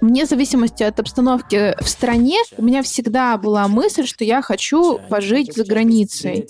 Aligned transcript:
Вне 0.00 0.24
зависимости 0.24 0.82
от 0.82 0.98
обстановки 0.98 1.74
в 1.80 1.88
стране, 1.88 2.38
у 2.56 2.62
меня 2.62 2.82
всегда 2.82 3.36
была 3.36 3.68
мысль, 3.68 4.06
что 4.06 4.24
я 4.24 4.40
хочу 4.40 4.98
пожить 5.10 5.54
за 5.54 5.64
границей. 5.64 6.48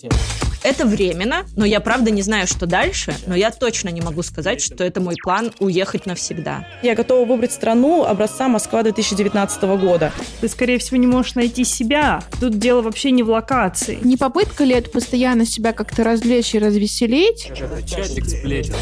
Это 0.63 0.85
временно, 0.85 1.47
но 1.57 1.65
я 1.65 1.81
правда 1.81 2.11
не 2.11 2.21
знаю, 2.21 2.47
что 2.47 2.67
дальше, 2.67 3.15
но 3.27 3.35
я 3.35 3.51
точно 3.51 3.89
не 3.89 4.03
могу 4.03 4.23
сказать, 4.23 4.61
что 4.61 4.85
это 4.85 5.01
мой 5.01 5.15
план 5.21 5.53
уехать 5.59 6.05
навсегда. 6.05 6.67
Я 6.83 6.95
готова 6.95 7.27
выбрать 7.27 7.53
страну 7.53 8.05
образца 8.05 8.47
Москва 8.47 8.83
2019 8.83 9.63
года. 9.81 10.13
Ты, 10.43 10.49
скорее 10.49 10.79
всего, 10.79 10.99
не 10.99 11.07
можешь 11.07 11.35
найти 11.35 11.65
себя. 11.65 12.23
Тут 12.41 12.59
дело 12.59 12.83
вообще 12.83 13.11
не 13.11 13.23
в 13.23 13.31
локации. 13.31 13.99
Не 14.03 14.19
попытка 14.19 14.65
ли 14.65 14.75
это 14.75 14.91
постоянно 14.91 15.47
себя 15.47 15.73
как-то 15.73 16.05
развлечь 16.05 16.55
и 16.55 16.59
развеселить? 16.59 17.51
Чатик 17.87 18.27
сплетен. 18.27 18.75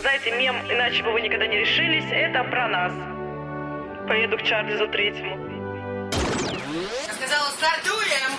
Знаете, 0.00 0.30
мем 0.30 0.56
«Иначе 0.70 1.02
бы 1.02 1.12
вы 1.12 1.20
никогда 1.20 1.46
не 1.46 1.58
решились»— 1.58 2.04
это 2.10 2.44
про 2.44 2.68
нас. 2.68 2.92
Поеду 4.08 4.38
к 4.38 4.42
Чарльзу 4.42 4.88
Третьему. 4.88 5.36
Сказала, 7.14 7.50
стартуем! 7.50 8.32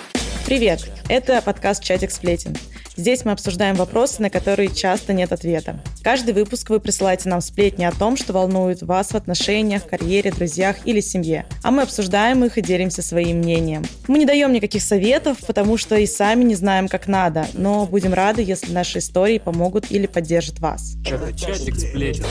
Привет! 0.44 0.80
Это 1.08 1.40
подкаст 1.42 1.84
«Чатик 1.84 2.10
сплетен». 2.10 2.56
Здесь 2.96 3.24
мы 3.24 3.30
обсуждаем 3.30 3.76
вопросы, 3.76 4.20
на 4.20 4.30
которые 4.30 4.74
часто 4.74 5.12
нет 5.12 5.30
ответа. 5.30 5.78
Каждый 6.02 6.34
выпуск 6.34 6.70
вы 6.70 6.80
присылаете 6.80 7.28
нам 7.28 7.40
сплетни 7.40 7.84
о 7.84 7.92
том, 7.92 8.16
что 8.16 8.32
волнует 8.32 8.82
вас 8.82 9.12
в 9.12 9.14
отношениях, 9.14 9.86
карьере, 9.86 10.32
друзьях 10.32 10.84
или 10.86 10.98
семье. 10.98 11.46
А 11.62 11.70
мы 11.70 11.82
обсуждаем 11.82 12.44
их 12.44 12.58
и 12.58 12.62
делимся 12.62 13.02
своим 13.02 13.36
мнением. 13.36 13.84
Мы 14.08 14.18
не 14.18 14.26
даем 14.26 14.52
никаких 14.52 14.82
советов, 14.82 15.38
потому 15.46 15.76
что 15.78 15.94
и 15.94 16.06
сами 16.06 16.42
не 16.42 16.56
знаем, 16.56 16.88
как 16.88 17.06
надо, 17.06 17.46
но 17.54 17.86
будем 17.86 18.12
рады, 18.12 18.42
если 18.42 18.72
наши 18.72 18.98
истории 18.98 19.38
помогут 19.38 19.88
или 19.92 20.08
поддержат 20.08 20.58
вас. 20.58 20.96
Это 21.06 21.32
чатик 21.32 21.76
сплетен. 21.76 22.26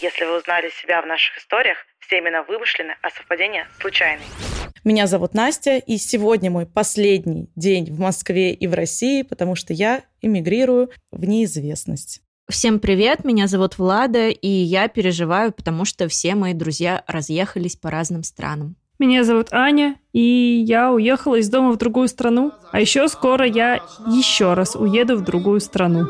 Если 0.00 0.24
вы 0.24 0.38
узнали 0.38 0.70
себя 0.82 1.02
в 1.02 1.06
наших 1.06 1.36
историях, 1.36 1.76
все 2.10 2.18
имена 2.18 2.42
вымышлены, 2.42 2.96
а 3.02 3.10
совпадения 3.10 3.68
случайны. 3.80 4.22
Меня 4.82 5.06
зовут 5.06 5.32
Настя, 5.32 5.76
и 5.76 5.96
сегодня 5.96 6.50
мой 6.50 6.66
последний 6.66 7.48
день 7.54 7.92
в 7.92 8.00
Москве 8.00 8.52
и 8.52 8.66
в 8.66 8.74
России, 8.74 9.22
потому 9.22 9.54
что 9.54 9.72
я 9.72 10.02
эмигрирую 10.20 10.90
в 11.12 11.24
неизвестность. 11.24 12.22
Всем 12.48 12.80
привет, 12.80 13.24
меня 13.24 13.46
зовут 13.46 13.78
Влада, 13.78 14.28
и 14.28 14.48
я 14.48 14.88
переживаю, 14.88 15.52
потому 15.52 15.84
что 15.84 16.08
все 16.08 16.34
мои 16.34 16.52
друзья 16.52 17.04
разъехались 17.06 17.76
по 17.76 17.92
разным 17.92 18.24
странам. 18.24 18.74
Меня 18.98 19.22
зовут 19.22 19.52
Аня, 19.52 19.94
и 20.12 20.64
я 20.66 20.90
уехала 20.90 21.36
из 21.36 21.48
дома 21.48 21.70
в 21.70 21.76
другую 21.76 22.08
страну. 22.08 22.50
А 22.72 22.80
еще 22.80 23.06
скоро 23.06 23.46
я 23.46 23.76
еще 24.08 24.54
раз 24.54 24.74
уеду 24.74 25.16
в 25.16 25.22
другую 25.22 25.60
страну. 25.60 26.08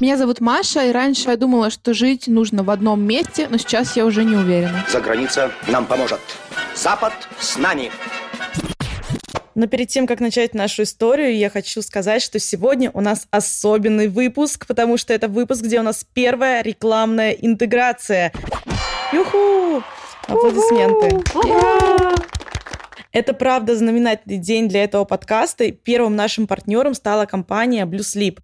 Меня 0.00 0.16
зовут 0.16 0.40
Маша, 0.40 0.86
и 0.86 0.92
раньше 0.92 1.28
я 1.28 1.36
думала, 1.36 1.68
что 1.68 1.92
жить 1.92 2.26
нужно 2.26 2.62
в 2.62 2.70
одном 2.70 3.02
месте, 3.02 3.48
но 3.50 3.58
сейчас 3.58 3.96
я 3.96 4.06
уже 4.06 4.24
не 4.24 4.34
уверена. 4.34 4.82
За 4.88 4.98
граница 4.98 5.52
нам 5.68 5.84
поможет. 5.84 6.20
Запад 6.74 7.12
с 7.38 7.58
нами. 7.58 7.90
Но 9.54 9.66
перед 9.66 9.88
тем, 9.88 10.06
как 10.06 10.20
начать 10.20 10.54
нашу 10.54 10.84
историю, 10.84 11.36
я 11.36 11.50
хочу 11.50 11.82
сказать, 11.82 12.22
что 12.22 12.38
сегодня 12.38 12.90
у 12.94 13.02
нас 13.02 13.26
особенный 13.30 14.08
выпуск, 14.08 14.66
потому 14.66 14.96
что 14.96 15.12
это 15.12 15.28
выпуск, 15.28 15.64
где 15.64 15.80
у 15.80 15.82
нас 15.82 16.06
первая 16.14 16.62
рекламная 16.62 17.32
интеграция. 17.32 18.32
Юху! 19.12 19.82
Аплодисменты. 20.26 21.22
Это 23.12 23.34
правда 23.34 23.76
знаменательный 23.76 24.38
день 24.38 24.66
для 24.66 24.84
этого 24.84 25.04
подкаста. 25.04 25.64
И 25.64 25.72
Первым 25.72 26.16
нашим 26.16 26.46
партнером 26.46 26.94
стала 26.94 27.26
компания 27.26 27.84
Blue 27.84 27.98
Sleep. 27.98 28.38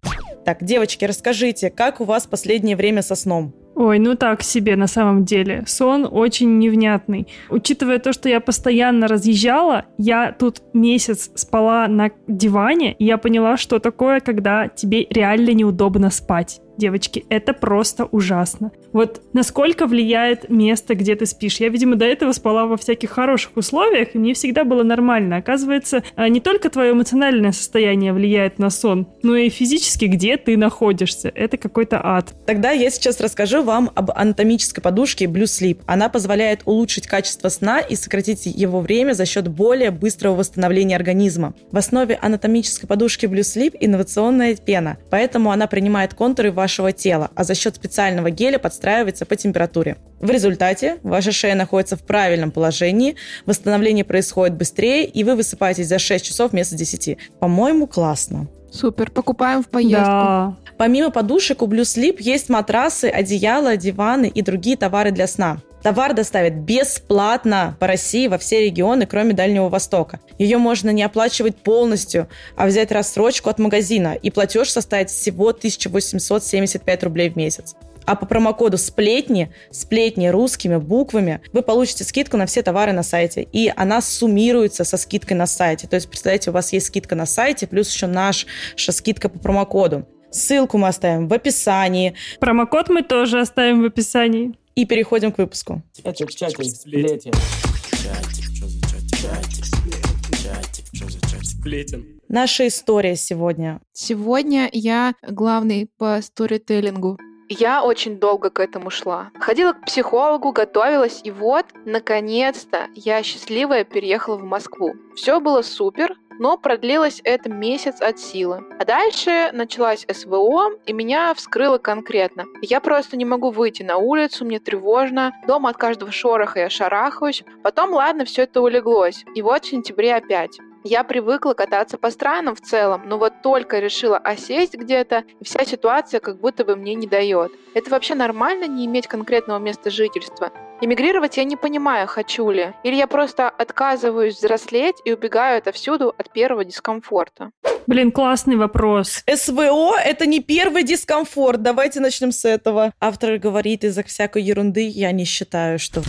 Так, 0.47 0.63
девочки, 0.63 1.03
расскажите, 1.03 1.69
как 1.69 1.99
у 1.99 2.05
вас 2.05 2.25
последнее 2.25 2.77
время 2.77 3.01
со 3.01 3.15
сном? 3.15 3.53
Ой, 3.75 3.99
ну 3.99 4.15
так 4.15 4.43
себе 4.43 4.77
на 4.77 4.87
самом 4.87 5.25
деле. 5.25 5.65
Сон 5.67 6.07
очень 6.09 6.57
невнятный. 6.57 7.27
Учитывая 7.49 7.99
то, 7.99 8.13
что 8.13 8.29
я 8.29 8.39
постоянно 8.39 9.09
разъезжала, 9.09 9.87
я 9.97 10.31
тут 10.31 10.61
месяц 10.73 11.31
спала 11.35 11.89
на 11.89 12.11
диване, 12.29 12.93
и 12.93 13.03
я 13.03 13.17
поняла, 13.17 13.57
что 13.57 13.79
такое, 13.79 14.21
когда 14.21 14.69
тебе 14.69 15.05
реально 15.09 15.49
неудобно 15.49 16.09
спать. 16.11 16.61
Девочки, 16.77 17.25
это 17.29 17.53
просто 17.53 18.05
ужасно. 18.05 18.71
Вот 18.93 19.21
насколько 19.33 19.87
влияет 19.87 20.49
место, 20.49 20.93
где 20.93 21.15
ты 21.15 21.25
спишь. 21.25 21.57
Я, 21.59 21.69
видимо, 21.69 21.95
до 21.95 22.05
этого 22.05 22.31
спала 22.33 22.67
во 22.67 22.77
всяких 22.77 23.09
хороших 23.09 23.57
условиях, 23.57 24.09
и 24.13 24.19
мне 24.19 24.33
всегда 24.35 24.63
было 24.63 24.83
нормально. 24.83 25.37
Оказывается, 25.37 26.03
а, 26.15 26.29
не 26.29 26.39
только 26.39 26.69
твое 26.69 26.91
эмоциональное 26.91 27.51
состояние 27.51 28.13
влияет 28.13 28.59
на 28.59 28.69
сон, 28.69 29.07
но 29.23 29.35
и 29.35 29.49
физически, 29.49 30.05
где 30.05 30.37
ты 30.37 30.55
находишься. 30.55 31.31
Это 31.33 31.57
какой-то 31.57 31.99
ад. 32.03 32.33
Тогда 32.45 32.71
я 32.71 32.89
сейчас 32.91 33.19
расскажу 33.19 33.63
вам 33.63 33.89
об 33.95 34.11
анатомической 34.11 34.83
подушке 34.83 35.25
Blue 35.25 35.43
Sleep. 35.43 35.81
Она 35.87 36.09
позволяет 36.09 36.61
улучшить 36.65 37.07
качество 37.07 37.49
сна 37.49 37.79
и 37.79 37.95
сократить 37.95 38.45
его 38.45 38.81
время 38.81 39.13
за 39.13 39.25
счет 39.25 39.47
более 39.47 39.89
быстрого 39.89 40.35
восстановления 40.35 40.95
организма. 40.95 41.55
В 41.71 41.77
основе 41.77 42.19
анатомической 42.21 42.87
подушки 42.87 43.25
Blue 43.25 43.39
Sleep 43.39 43.75
инновационная 43.79 44.55
пена, 44.55 44.97
поэтому 45.09 45.51
она 45.51 45.65
принимает 45.65 46.13
контуры 46.13 46.51
вашего 46.51 46.66
тела, 46.91 47.31
а 47.35 47.43
за 47.43 47.55
счет 47.55 47.75
специального 47.75 48.29
геля 48.29 48.59
подстраивается 48.59 49.25
по 49.25 49.35
температуре. 49.35 49.97
В 50.19 50.29
результате 50.29 50.97
ваша 51.03 51.31
шея 51.31 51.55
находится 51.55 51.95
в 51.95 52.03
правильном 52.03 52.51
положении, 52.51 53.15
восстановление 53.45 54.05
происходит 54.05 54.55
быстрее, 54.55 55.05
и 55.05 55.23
вы 55.23 55.35
высыпаетесь 55.35 55.87
за 55.87 55.99
6 55.99 56.25
часов 56.25 56.51
вместо 56.51 56.75
10. 56.75 57.17
По-моему, 57.39 57.87
классно. 57.87 58.47
Супер, 58.71 59.11
покупаем 59.11 59.63
в 59.63 59.69
поездку. 59.69 60.05
Да. 60.05 60.55
Помимо 60.77 61.09
подушек 61.09 61.61
у 61.61 61.67
Blue 61.67 61.81
Sleep 61.81 62.17
есть 62.19 62.49
матрасы, 62.49 63.05
одеяла, 63.05 63.77
диваны 63.77 64.27
и 64.27 64.41
другие 64.41 64.77
товары 64.77 65.11
для 65.11 65.27
сна. 65.27 65.59
Товар 65.83 66.13
доставят 66.13 66.53
бесплатно 66.53 67.77
по 67.79 67.87
России 67.87 68.27
во 68.27 68.37
все 68.37 68.65
регионы, 68.65 69.05
кроме 69.05 69.33
Дальнего 69.33 69.69
Востока. 69.69 70.19
Ее 70.37 70.57
можно 70.57 70.89
не 70.89 71.03
оплачивать 71.03 71.55
полностью, 71.55 72.27
а 72.55 72.67
взять 72.67 72.91
рассрочку 72.91 73.49
от 73.49 73.59
магазина, 73.59 74.15
и 74.15 74.31
платеж 74.31 74.69
составит 74.69 75.09
всего 75.09 75.49
1875 75.49 77.03
рублей 77.03 77.29
в 77.29 77.35
месяц. 77.35 77.75
А 78.07 78.15
по 78.15 78.25
промокоду 78.25 78.77
«Сплетни», 78.77 79.51
«Сплетни» 79.69 80.27
русскими 80.27 80.77
буквами, 80.77 81.41
вы 81.51 81.61
получите 81.61 82.05
скидку 82.05 82.37
на 82.37 82.45
все 82.45 82.63
товары 82.63 82.93
на 82.93 83.03
сайте. 83.03 83.41
И 83.51 83.71
она 83.75 84.01
суммируется 84.01 84.85
со 84.85 84.95
скидкой 84.95 85.35
на 85.35 85.45
сайте. 85.45 85.87
То 85.87 85.97
есть, 85.97 86.07
представляете, 86.07 86.49
у 86.49 86.53
вас 86.53 86.71
есть 86.71 86.85
скидка 86.87 87.15
на 87.15 87.25
сайте, 87.25 87.67
плюс 87.67 87.93
еще 87.93 88.07
наша 88.07 88.47
скидка 88.77 89.27
по 89.27 89.39
промокоду. 89.39 90.07
Ссылку 90.31 90.77
мы 90.77 90.87
оставим 90.87 91.27
в 91.27 91.33
описании. 91.33 92.15
Промокод 92.39 92.87
мы 92.87 93.03
тоже 93.03 93.41
оставим 93.41 93.81
в 93.81 93.85
описании. 93.85 94.53
И 94.77 94.85
переходим 94.85 95.31
к 95.31 95.39
выпуску. 95.39 95.81
Чатик, 96.03 96.29
чатик 96.29 96.63
сплетен. 96.63 97.31
Чатик, 97.31 98.55
что 98.55 98.67
за 98.67 98.79
чатик? 98.81 99.17
Чатик 99.17 99.65
сплетен. 99.65 100.13
Чатик, 100.43 100.85
что 100.93 101.09
за 101.09 101.19
чатик? 101.21 101.45
Сплетен. 101.45 102.05
Наша 102.29 102.67
история 102.67 103.15
сегодня. 103.15 103.81
Сегодня 103.91 104.69
я 104.71 105.15
главный 105.27 105.89
по 105.97 106.21
сторителлингу. 106.21 107.17
Я 107.49 107.83
очень 107.83 108.19
долго 108.19 108.51
к 108.51 108.59
этому 108.59 108.91
шла. 108.91 109.31
Ходила 109.39 109.73
к 109.73 109.83
психологу, 109.83 110.51
готовилась, 110.51 111.21
и 111.23 111.31
вот, 111.31 111.65
наконец-то, 111.85 112.85
я 112.93 113.23
счастливая 113.23 113.83
переехала 113.83 114.35
в 114.37 114.43
Москву. 114.43 114.93
Все 115.15 115.39
было 115.39 115.63
супер, 115.63 116.13
но 116.39 116.57
продлилось 116.57 117.21
это 117.23 117.49
месяц 117.49 118.01
от 118.01 118.19
силы. 118.19 118.63
А 118.79 118.85
дальше 118.85 119.49
началась 119.53 120.05
СВО, 120.11 120.71
и 120.85 120.93
меня 120.93 121.33
вскрыло 121.33 121.77
конкретно. 121.77 122.45
Я 122.61 122.79
просто 122.79 123.17
не 123.17 123.25
могу 123.25 123.51
выйти 123.51 123.83
на 123.83 123.97
улицу, 123.97 124.45
мне 124.45 124.59
тревожно, 124.59 125.33
дома 125.47 125.69
от 125.69 125.77
каждого 125.77 126.11
шороха 126.11 126.59
я 126.59 126.69
шарахаюсь. 126.69 127.43
Потом, 127.63 127.91
ладно, 127.93 128.25
все 128.25 128.43
это 128.43 128.61
улеглось. 128.61 129.25
И 129.35 129.41
вот 129.41 129.65
в 129.65 129.69
сентябре 129.69 130.15
опять. 130.15 130.59
Я 130.83 131.03
привыкла 131.03 131.53
кататься 131.53 131.97
по 131.97 132.11
странам 132.11 132.55
в 132.55 132.61
целом, 132.61 133.03
но 133.07 133.17
вот 133.17 133.41
только 133.43 133.79
решила 133.79 134.17
осесть 134.17 134.75
где-то, 134.75 135.25
и 135.39 135.43
вся 135.43 135.65
ситуация 135.65 136.19
как 136.19 136.39
будто 136.39 136.63
бы 136.63 136.75
мне 136.75 136.95
не 136.95 137.07
дает. 137.07 137.51
Это 137.73 137.89
вообще 137.89 138.15
нормально 138.15 138.65
не 138.65 138.85
иметь 138.85 139.07
конкретного 139.07 139.59
места 139.59 139.89
жительства? 139.89 140.51
Эмигрировать 140.79 141.37
я 141.37 141.43
не 141.43 141.55
понимаю, 141.55 142.07
хочу 142.07 142.51
ли. 142.51 142.73
Или 142.83 142.95
я 142.95 143.07
просто 143.07 143.49
отказываюсь 143.49 144.35
взрослеть 144.35 144.97
и 145.05 145.11
убегаю 145.11 145.57
отовсюду 145.57 146.13
от 146.15 146.31
первого 146.31 146.63
дискомфорта. 146.63 147.49
Блин, 147.87 148.11
классный 148.11 148.57
вопрос. 148.57 149.23
СВО– 149.33 149.95
это 150.05 150.27
не 150.27 150.39
первый 150.39 150.83
дискомфорт. 150.83 151.63
Давайте 151.63 151.99
начнем 151.99 152.31
с 152.31 152.45
этого. 152.45 152.93
Автор 152.99 153.37
говорит 153.37 153.83
из-за 153.85 154.03
всякой 154.03 154.43
ерунды. 154.43 154.87
Я 154.87 155.11
не 155.11 155.25
считаю, 155.25 155.79
что 155.79 156.03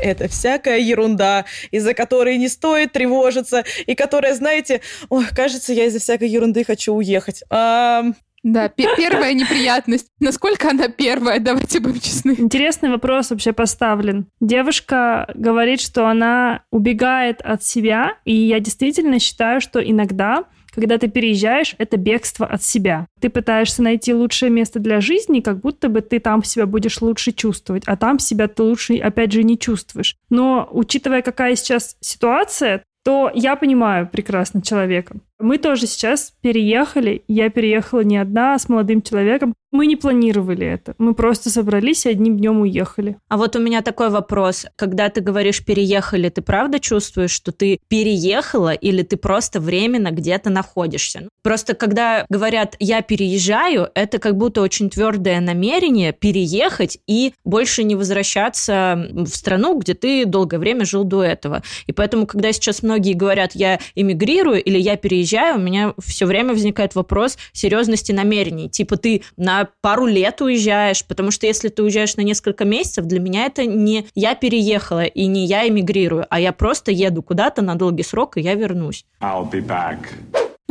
это 0.00 0.26
всякая 0.28 0.78
ерунда, 0.78 1.44
из-за 1.70 1.92
которой 1.92 2.38
не 2.38 2.48
стоит 2.48 2.92
тревожиться, 2.92 3.62
и 3.84 3.94
которая, 3.94 4.34
знаете, 4.34 4.80
ой, 5.10 5.26
кажется, 5.36 5.74
я 5.74 5.84
из-за 5.84 5.98
всякой 5.98 6.28
ерунды 6.28 6.64
хочу 6.64 6.94
уехать. 6.94 7.42
Ам, 7.50 8.14
Да, 8.42 8.68
пе- 8.68 8.88
первая 8.96 9.34
неприятность. 9.34 10.08
Насколько 10.20 10.70
она 10.70 10.88
первая, 10.88 11.38
давайте 11.38 11.80
будем 11.80 12.00
честны. 12.00 12.34
Интересный 12.38 12.90
вопрос 12.90 13.30
вообще 13.30 13.52
поставлен. 13.52 14.26
Девушка 14.40 15.30
говорит, 15.34 15.80
что 15.80 16.06
она 16.08 16.62
убегает 16.72 17.40
от 17.40 17.62
себя, 17.62 18.16
и 18.24 18.34
я 18.34 18.58
действительно 18.60 19.18
считаю, 19.18 19.60
что 19.60 19.80
иногда 19.80 20.44
Когда 20.74 20.96
ты 20.96 21.08
переезжаешь, 21.08 21.74
это 21.76 21.98
бегство 21.98 22.46
от 22.46 22.62
себя. 22.62 23.06
Ты 23.20 23.28
пытаешься 23.28 23.82
найти 23.82 24.14
лучшее 24.14 24.50
место 24.50 24.80
для 24.80 25.02
жизни, 25.02 25.40
как 25.40 25.60
будто 25.60 25.90
бы 25.90 26.00
ты 26.00 26.18
там 26.18 26.42
себя 26.42 26.64
будешь 26.64 27.02
лучше 27.02 27.32
чувствовать, 27.32 27.82
а 27.86 27.94
там 27.98 28.18
себя 28.18 28.48
ты 28.48 28.62
лучше, 28.62 28.96
опять 28.96 29.32
же, 29.32 29.42
не 29.42 29.58
чувствуешь. 29.58 30.16
Но 30.30 30.66
учитывая, 30.72 31.20
какая 31.20 31.56
сейчас 31.56 31.96
ситуация, 32.00 32.82
то 33.04 33.30
я 33.34 33.56
понимаю 33.56 34.08
прекрасно 34.10 34.62
человека. 34.62 35.16
Мы 35.42 35.58
тоже 35.58 35.88
сейчас 35.88 36.32
переехали. 36.40 37.24
Я 37.26 37.50
переехала 37.50 38.00
не 38.00 38.16
одна, 38.16 38.54
а 38.54 38.58
с 38.60 38.68
молодым 38.68 39.02
человеком. 39.02 39.54
Мы 39.72 39.86
не 39.86 39.96
планировали 39.96 40.66
это. 40.66 40.94
Мы 40.98 41.14
просто 41.14 41.48
собрались 41.48 42.04
и 42.04 42.10
одним 42.10 42.36
днем 42.36 42.60
уехали. 42.60 43.16
А 43.28 43.38
вот 43.38 43.56
у 43.56 43.58
меня 43.58 43.80
такой 43.80 44.10
вопрос. 44.10 44.66
Когда 44.76 45.08
ты 45.08 45.22
говоришь 45.22 45.64
«переехали», 45.64 46.28
ты 46.28 46.42
правда 46.42 46.78
чувствуешь, 46.78 47.30
что 47.30 47.52
ты 47.52 47.80
переехала 47.88 48.74
или 48.74 49.02
ты 49.02 49.16
просто 49.16 49.60
временно 49.60 50.10
где-то 50.10 50.50
находишься? 50.50 51.26
Просто 51.42 51.72
когда 51.72 52.26
говорят 52.28 52.76
«я 52.80 53.00
переезжаю», 53.00 53.88
это 53.94 54.18
как 54.18 54.36
будто 54.36 54.60
очень 54.60 54.90
твердое 54.90 55.40
намерение 55.40 56.12
переехать 56.12 56.98
и 57.06 57.32
больше 57.42 57.82
не 57.82 57.94
возвращаться 57.94 59.08
в 59.12 59.28
страну, 59.28 59.78
где 59.78 59.94
ты 59.94 60.26
долгое 60.26 60.58
время 60.58 60.84
жил 60.84 61.04
до 61.04 61.22
этого. 61.22 61.62
И 61.86 61.92
поэтому, 61.92 62.26
когда 62.26 62.52
сейчас 62.52 62.82
многие 62.82 63.14
говорят 63.14 63.52
«я 63.54 63.80
эмигрирую» 63.94 64.62
или 64.62 64.78
«я 64.78 64.96
переезжаю», 64.96 65.56
у 65.56 65.62
меня 65.62 65.94
все 65.98 66.26
время 66.26 66.52
возникает 66.52 66.94
вопрос 66.94 67.38
серьезности 67.52 68.12
намерений. 68.12 68.68
Типа 68.68 68.98
ты 68.98 69.22
на 69.38 69.61
пару 69.80 70.06
лет 70.06 70.40
уезжаешь, 70.40 71.04
потому 71.04 71.30
что 71.30 71.46
если 71.46 71.68
ты 71.68 71.82
уезжаешь 71.82 72.16
на 72.16 72.22
несколько 72.22 72.64
месяцев, 72.64 73.06
для 73.06 73.20
меня 73.20 73.46
это 73.46 73.66
не 73.66 74.06
я 74.14 74.34
переехала 74.34 75.04
и 75.04 75.26
не 75.26 75.46
я 75.46 75.68
эмигрирую, 75.68 76.26
а 76.30 76.40
я 76.40 76.52
просто 76.52 76.90
еду 76.90 77.22
куда-то 77.22 77.62
на 77.62 77.74
долгий 77.74 78.02
срок, 78.02 78.36
и 78.36 78.40
я 78.40 78.54
вернусь. 78.54 79.04
I'll 79.20 79.50
be 79.50 79.64
back. 79.64 79.98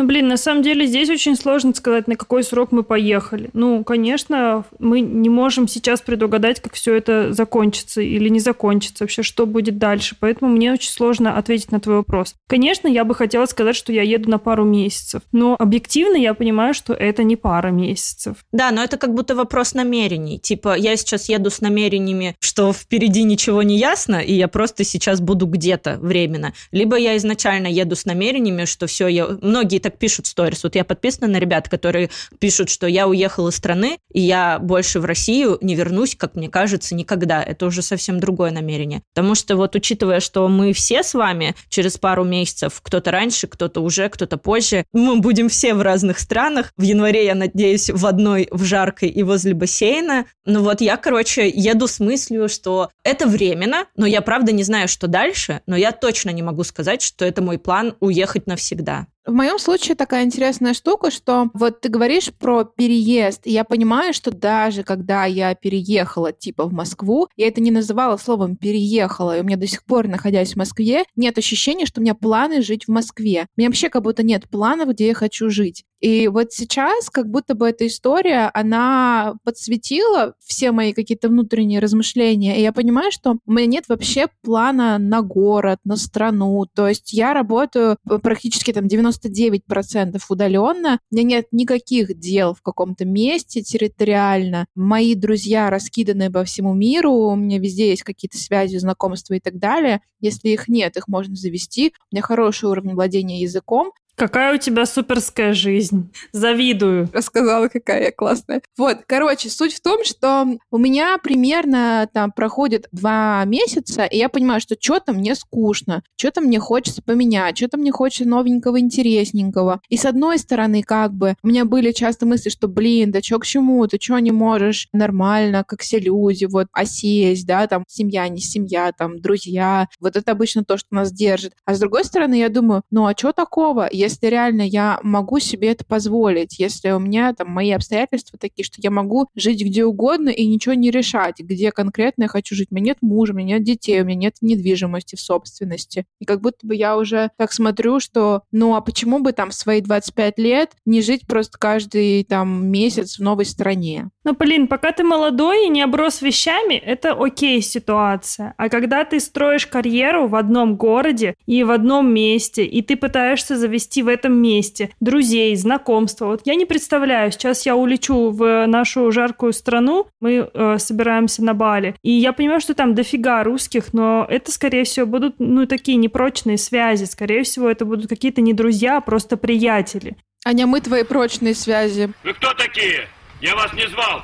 Ну, 0.02 0.08
блин, 0.08 0.30
на 0.30 0.38
самом 0.38 0.64
деле 0.64 0.88
здесь 0.88 1.12
очень 1.12 1.36
сложно 1.36 1.76
сказать, 1.76 2.08
на 2.08 2.16
какой 2.16 2.44
срок 2.44 2.72
мы 2.72 2.82
поехали. 2.82 3.52
Ну, 3.54 3.84
конечно, 3.84 4.66
мы 4.80 5.00
не 5.00 5.30
можем 5.30 5.68
сейчас 5.68 6.02
предугадать, 6.02 6.60
как 6.60 6.74
все 6.74 6.96
это 6.96 7.34
закончится 7.34 8.02
или 8.02 8.28
не 8.28 8.40
закончится, 8.40 9.04
вообще, 9.04 9.22
что 9.22 9.46
будет 9.46 9.78
дальше. 9.78 10.16
Поэтому 10.20 10.52
мне 10.52 10.74
очень 10.74 10.90
сложно 10.90 11.38
ответить 11.38 11.72
на 11.72 11.80
твой 11.80 11.98
вопрос. 11.98 12.34
Конечно, 12.48 12.88
я 12.88 13.04
бы 13.04 13.14
хотела 13.14 13.46
сказать, 13.46 13.76
что 13.76 13.94
я 13.94 14.02
еду 14.02 14.28
на 14.28 14.40
пару 14.40 14.64
месяцев, 14.64 15.22
но 15.32 15.56
объективно 15.60 16.16
я 16.16 16.34
понимаю, 16.34 16.74
что 16.74 16.94
это 16.94 17.22
не 17.22 17.36
пара 17.36 17.70
месяцев. 17.70 18.38
Да, 18.52 18.72
но 18.72 18.84
это 18.84 18.98
как 18.98 19.14
будто 19.14 19.36
вопрос 19.36 19.76
намерений. 19.76 20.40
Типа, 20.40 20.76
я 20.76 20.96
сейчас 20.96 21.30
еду 21.30 21.52
с 21.52 21.62
намерениями, 21.62 22.36
что 22.40 22.74
впереди 22.74 23.22
ничего 23.22 23.62
не 23.62 23.78
ясно, 23.78 24.16
и 24.16 24.34
я 24.34 24.48
просто 24.48 24.84
сейчас 24.84 25.22
буду 25.22 25.46
где-то 25.46 26.00
временно. 26.02 26.56
Либо 26.72 26.96
я 26.96 27.16
изначально 27.18 27.68
еду 27.68 27.96
с 27.96 28.06
намерениями, 28.06 28.66
что 28.66 28.88
все, 28.88 29.08
я... 29.08 29.28
многие 29.44 29.78
так 29.78 29.91
пишут 29.98 30.28
сторис. 30.28 30.64
Вот 30.64 30.76
я 30.76 30.84
подписана 30.84 31.28
на 31.28 31.38
ребят, 31.38 31.70
которые 31.70 32.10
пишут, 32.40 32.70
что 32.70 32.88
я 32.88 33.08
уехала 33.08 33.50
из 33.50 33.56
страны, 33.56 33.98
и 34.12 34.22
я 34.22 34.60
больше 34.60 35.00
в 35.00 35.06
Россию 35.06 35.58
не 35.62 35.76
вернусь, 35.76 36.16
как 36.16 36.36
мне 36.36 36.50
кажется, 36.50 36.96
никогда. 36.96 37.44
Это 37.44 37.66
уже 37.66 37.82
совсем 37.82 38.20
другое 38.20 38.52
намерение. 38.52 39.02
Потому 39.14 39.36
что 39.36 39.56
вот 39.56 39.76
учитывая, 39.76 40.20
что 40.20 40.48
мы 40.48 40.74
все 40.74 41.04
с 41.04 41.14
вами 41.14 41.56
через 41.70 41.98
пару 41.98 42.24
месяцев, 42.24 42.80
кто-то 42.82 43.12
раньше, 43.12 43.48
кто-то 43.48 43.82
уже, 43.82 44.10
кто-то 44.10 44.38
позже, 44.38 44.86
мы 44.94 45.20
будем 45.20 45.50
все 45.50 45.74
в 45.74 45.82
разных 45.82 46.20
странах. 46.20 46.72
В 46.78 46.82
январе, 46.82 47.26
я 47.26 47.36
надеюсь, 47.36 47.90
в 47.90 48.06
одной 48.06 48.48
в 48.52 48.64
жаркой 48.64 49.10
и 49.10 49.24
возле 49.24 49.54
бассейна. 49.54 50.26
Ну 50.46 50.64
вот 50.64 50.82
я, 50.82 50.98
короче, 50.98 51.50
еду 51.50 51.88
с 51.88 52.00
мыслью, 52.00 52.50
что 52.50 52.90
это 53.04 53.28
временно, 53.28 53.86
но 53.96 54.06
я 54.06 54.22
правда 54.22 54.52
не 54.52 54.64
знаю, 54.64 54.88
что 54.88 55.08
дальше, 55.08 55.62
но 55.66 55.76
я 55.76 55.92
точно 55.92 56.30
не 56.30 56.42
могу 56.42 56.64
сказать, 56.64 57.02
что 57.02 57.26
это 57.26 57.42
мой 57.42 57.58
план 57.58 57.96
уехать 58.00 58.48
навсегда. 58.48 59.08
В 59.24 59.34
моем 59.34 59.60
случае 59.60 59.96
такая 59.96 60.26
интересная 60.26 60.74
штука, 60.74 61.12
что 61.12 61.52
вот 61.54 61.82
ты 61.82 61.90
говоришь 61.90 62.34
про 62.34 62.64
переезд, 62.64 63.46
и 63.46 63.52
я 63.52 63.64
понимаю, 63.64 64.14
что 64.16 64.32
даже 64.32 64.82
когда 64.82 65.26
я 65.26 65.54
переехала 65.54 66.32
типа 66.32 66.66
в 66.66 66.74
Москву, 66.74 67.28
я 67.38 67.48
это 67.48 67.62
не 67.62 67.70
называла 67.70 68.18
словом 68.18 68.56
переехала, 68.56 69.38
и 69.38 69.42
у 69.42 69.44
меня 69.44 69.58
до 69.58 69.68
сих 69.68 69.86
пор, 69.86 70.08
находясь 70.08 70.54
в 70.54 70.58
Москве, 70.58 71.04
нет 71.16 71.38
ощущения, 71.38 71.86
что 71.86 72.02
у 72.02 72.04
меня 72.04 72.16
планы 72.16 72.64
жить 72.64 72.86
в 72.86 72.92
Москве. 72.92 73.46
У 73.56 73.62
меня 73.62 73.70
вообще 73.70 73.90
как 73.90 74.02
будто 74.02 74.24
нет 74.24 74.50
планов, 74.50 74.90
где 74.90 75.08
я 75.08 75.14
хочу 75.14 75.52
жить. 75.52 75.84
И 76.02 76.28
вот 76.28 76.52
сейчас 76.52 77.10
как 77.10 77.30
будто 77.30 77.54
бы 77.54 77.70
эта 77.70 77.86
история, 77.88 78.50
она 78.54 79.36
подсветила 79.44 80.34
все 80.44 80.72
мои 80.72 80.94
какие-то 80.94 81.30
внутренние 81.30 81.80
размышления, 81.80 82.58
и 82.58 82.62
я 82.62 82.74
понимаю, 82.74 83.12
что 83.12 83.38
у 83.46 83.52
меня 83.52 83.68
нет 83.68 83.86
вообще 83.88 84.28
плана 84.42 84.98
на 84.98 85.22
город, 85.22 85.78
на 85.84 85.96
страну. 85.96 86.66
То 86.74 86.88
есть 86.88 87.14
я 87.14 87.34
работаю 87.34 87.98
практически 88.24 88.74
там 88.74 88.86
99% 88.86 90.20
удаленно, 90.28 91.00
у 91.12 91.16
меня 91.16 91.24
нет 91.24 91.46
никаких 91.52 92.18
дел 92.18 92.56
в 92.56 92.64
каком-то 92.64 93.06
месте 93.06 93.62
территориально. 93.62 94.66
Мои 94.76 95.14
друзья 95.14 95.70
раскиданы 95.70 96.32
по 96.32 96.44
всему 96.44 96.74
миру, 96.74 97.12
у 97.12 97.36
меня 97.36 97.60
везде 97.60 97.90
есть 97.90 98.04
какие-то 98.04 98.40
связи, 98.40 98.78
знакомства 98.78 99.36
и 99.36 99.40
так 99.40 99.60
далее. 99.60 100.02
Если 100.20 100.50
их 100.50 100.68
нет, 100.68 100.98
их 100.98 101.08
можно 101.08 101.36
завести. 101.36 101.94
У 102.12 102.16
меня 102.16 102.24
хороший 102.24 102.70
уровень 102.70 102.96
владения 102.96 103.40
языком, 103.40 103.92
Какая 104.16 104.56
у 104.56 104.58
тебя 104.58 104.86
суперская 104.86 105.54
жизнь. 105.54 106.12
Завидую. 106.32 107.10
Рассказала, 107.14 107.68
какая 107.68 108.04
я 108.04 108.12
классная. 108.12 108.62
Вот, 108.78 109.00
короче, 109.08 109.50
суть 109.50 109.74
в 109.74 109.82
том, 109.82 110.04
что 110.04 110.46
у 110.70 110.78
меня 110.78 111.18
примерно 111.18 112.08
там 112.14 112.32
проходит 112.32 112.88
два 112.92 113.44
месяца, 113.46 114.06
и 114.06 114.18
я 114.18 114.30
понимаю, 114.30 114.62
что 114.62 114.76
что-то 114.80 115.14
мне 115.14 115.36
скучно, 115.36 116.04
что-то 116.16 116.42
мне 116.42 116.60
хочется 116.60 117.02
поменять, 117.02 117.58
что-то 117.58 117.78
мне 117.78 117.92
хочется 117.92 118.28
новенького, 118.28 118.80
интересненького. 118.80 119.82
И 119.90 119.98
с 119.98 120.06
одной 120.06 120.38
стороны, 120.38 120.84
как 120.84 121.14
бы, 121.14 121.36
у 121.44 121.48
меня 121.48 121.66
были 121.66 121.92
часто 121.92 122.26
мысли, 122.26 122.50
что, 122.50 122.68
блин, 122.68 123.12
да 123.12 123.22
что 123.22 123.40
к 123.40 123.46
чему, 123.46 123.86
ты 123.88 123.98
что 124.00 124.20
не 124.20 124.32
можешь 124.32 124.88
нормально, 124.94 125.64
как 125.68 125.82
все 125.82 126.00
люди, 126.00 126.46
вот, 126.46 126.68
осесть, 126.74 127.46
да, 127.48 127.68
там, 127.68 127.86
семья, 127.88 128.28
не 128.28 128.40
семья, 128.40 128.92
там, 128.92 129.20
друзья. 129.20 129.88
Вот 130.00 130.16
это 130.16 130.32
обычно 130.32 130.64
то, 130.64 130.78
что 130.78 130.88
нас 130.92 131.12
держит. 131.12 131.54
А 131.66 131.74
с 131.74 131.80
другой 131.80 132.04
стороны, 132.06 132.36
я 132.36 132.50
думаю, 132.50 132.84
ну 132.92 133.08
а 133.08 133.14
что 133.18 133.32
такого? 133.32 133.90
если 134.02 134.11
реально 134.22 134.62
я 134.62 135.00
могу 135.04 135.40
себе 135.40 135.70
это 135.70 135.86
позволить, 135.86 136.60
если 136.60 136.92
у 136.92 137.00
меня 137.00 137.34
там 137.34 137.50
мои 137.50 137.72
обстоятельства 137.72 138.38
такие, 138.40 138.66
что 138.66 138.76
я 138.80 138.92
могу 138.92 139.28
жить 139.36 139.64
где 139.64 139.86
угодно 139.86 140.30
и 140.30 140.46
ничего 140.46 140.74
не 140.74 140.92
решать, 140.92 141.40
где 141.40 141.72
конкретно 141.72 142.24
я 142.24 142.28
хочу 142.28 142.56
жить. 142.56 142.70
У 142.72 142.76
меня 142.76 142.88
нет 142.88 142.98
мужа, 143.02 143.34
у 143.34 143.36
меня 143.36 143.58
нет 143.58 143.64
детей, 143.64 144.02
у 144.02 144.06
меня 144.06 144.20
нет 144.20 144.36
недвижимости 144.42 145.16
в 145.16 145.20
собственности. 145.20 146.06
И 146.20 146.26
как 146.26 146.42
будто 146.42 146.66
бы 146.66 146.76
я 146.76 146.98
уже 146.98 147.32
так 147.38 147.54
смотрю, 147.54 148.00
что 148.00 148.44
ну 148.52 148.76
а 148.76 148.82
почему 148.82 149.20
бы 149.20 149.32
там 149.32 149.50
в 149.50 149.54
свои 149.54 149.82
25 149.82 150.40
лет 150.40 150.72
не 150.86 151.02
жить 151.02 151.28
просто 151.28 151.58
каждый 151.58 152.24
там 152.24 152.68
месяц 152.68 153.18
в 153.18 153.22
новой 153.22 153.46
стране? 153.46 154.10
Ну, 154.24 154.34
блин, 154.34 154.68
пока 154.68 154.92
ты 154.92 155.04
молодой 155.04 155.66
и 155.66 155.70
не 155.70 155.82
оброс 155.82 156.22
вещами, 156.22 156.76
это 156.76 157.14
окей 157.14 157.62
ситуация. 157.62 158.54
А 158.58 158.70
когда 158.70 159.04
ты 159.04 159.20
строишь 159.20 159.66
карьеру 159.66 160.28
в 160.28 160.36
одном 160.36 160.76
городе 160.76 161.36
и 161.46 161.64
в 161.64 161.72
одном 161.72 162.14
месте, 162.14 162.64
и 162.64 162.82
ты 162.82 162.96
пытаешься 162.96 163.58
завести 163.58 163.91
завести 163.92 164.04
в 164.04 164.08
этом 164.08 164.42
месте 164.42 164.90
друзей, 165.00 165.56
знакомства. 165.56 166.28
Вот 166.28 166.42
я 166.46 166.56
не 166.56 166.66
представляю, 166.66 167.32
сейчас 167.32 167.66
я 167.66 167.76
улечу 167.76 168.30
в 168.30 168.66
нашу 168.68 169.12
жаркую 169.12 169.54
страну, 169.54 170.08
мы 170.22 170.50
э, 170.54 170.78
собираемся 170.78 171.44
на 171.44 171.54
Бали, 171.54 171.96
и 172.04 172.12
я 172.12 172.34
понимаю, 172.34 172.62
что 172.62 172.74
там 172.74 172.96
дофига 172.96 173.44
русских, 173.44 173.94
но 173.94 174.26
это, 174.30 174.52
скорее 174.52 174.84
всего, 174.84 175.06
будут, 175.06 175.36
ну, 175.40 175.66
такие 175.66 175.98
непрочные 175.98 176.58
связи, 176.58 177.06
скорее 177.06 177.44
всего, 177.44 177.70
это 177.70 177.86
будут 177.86 178.08
какие-то 178.08 178.42
не 178.42 178.54
друзья, 178.54 178.98
а 178.98 179.02
просто 179.02 179.38
приятели. 179.38 180.16
Аня, 180.46 180.66
мы 180.68 180.82
твои 180.82 181.04
прочные 181.04 181.54
связи. 181.54 182.10
Вы 182.24 182.34
кто 182.34 182.54
такие? 182.54 183.08
Я 183.42 183.56
вас 183.56 183.74
не 183.74 183.88
звал. 183.88 184.22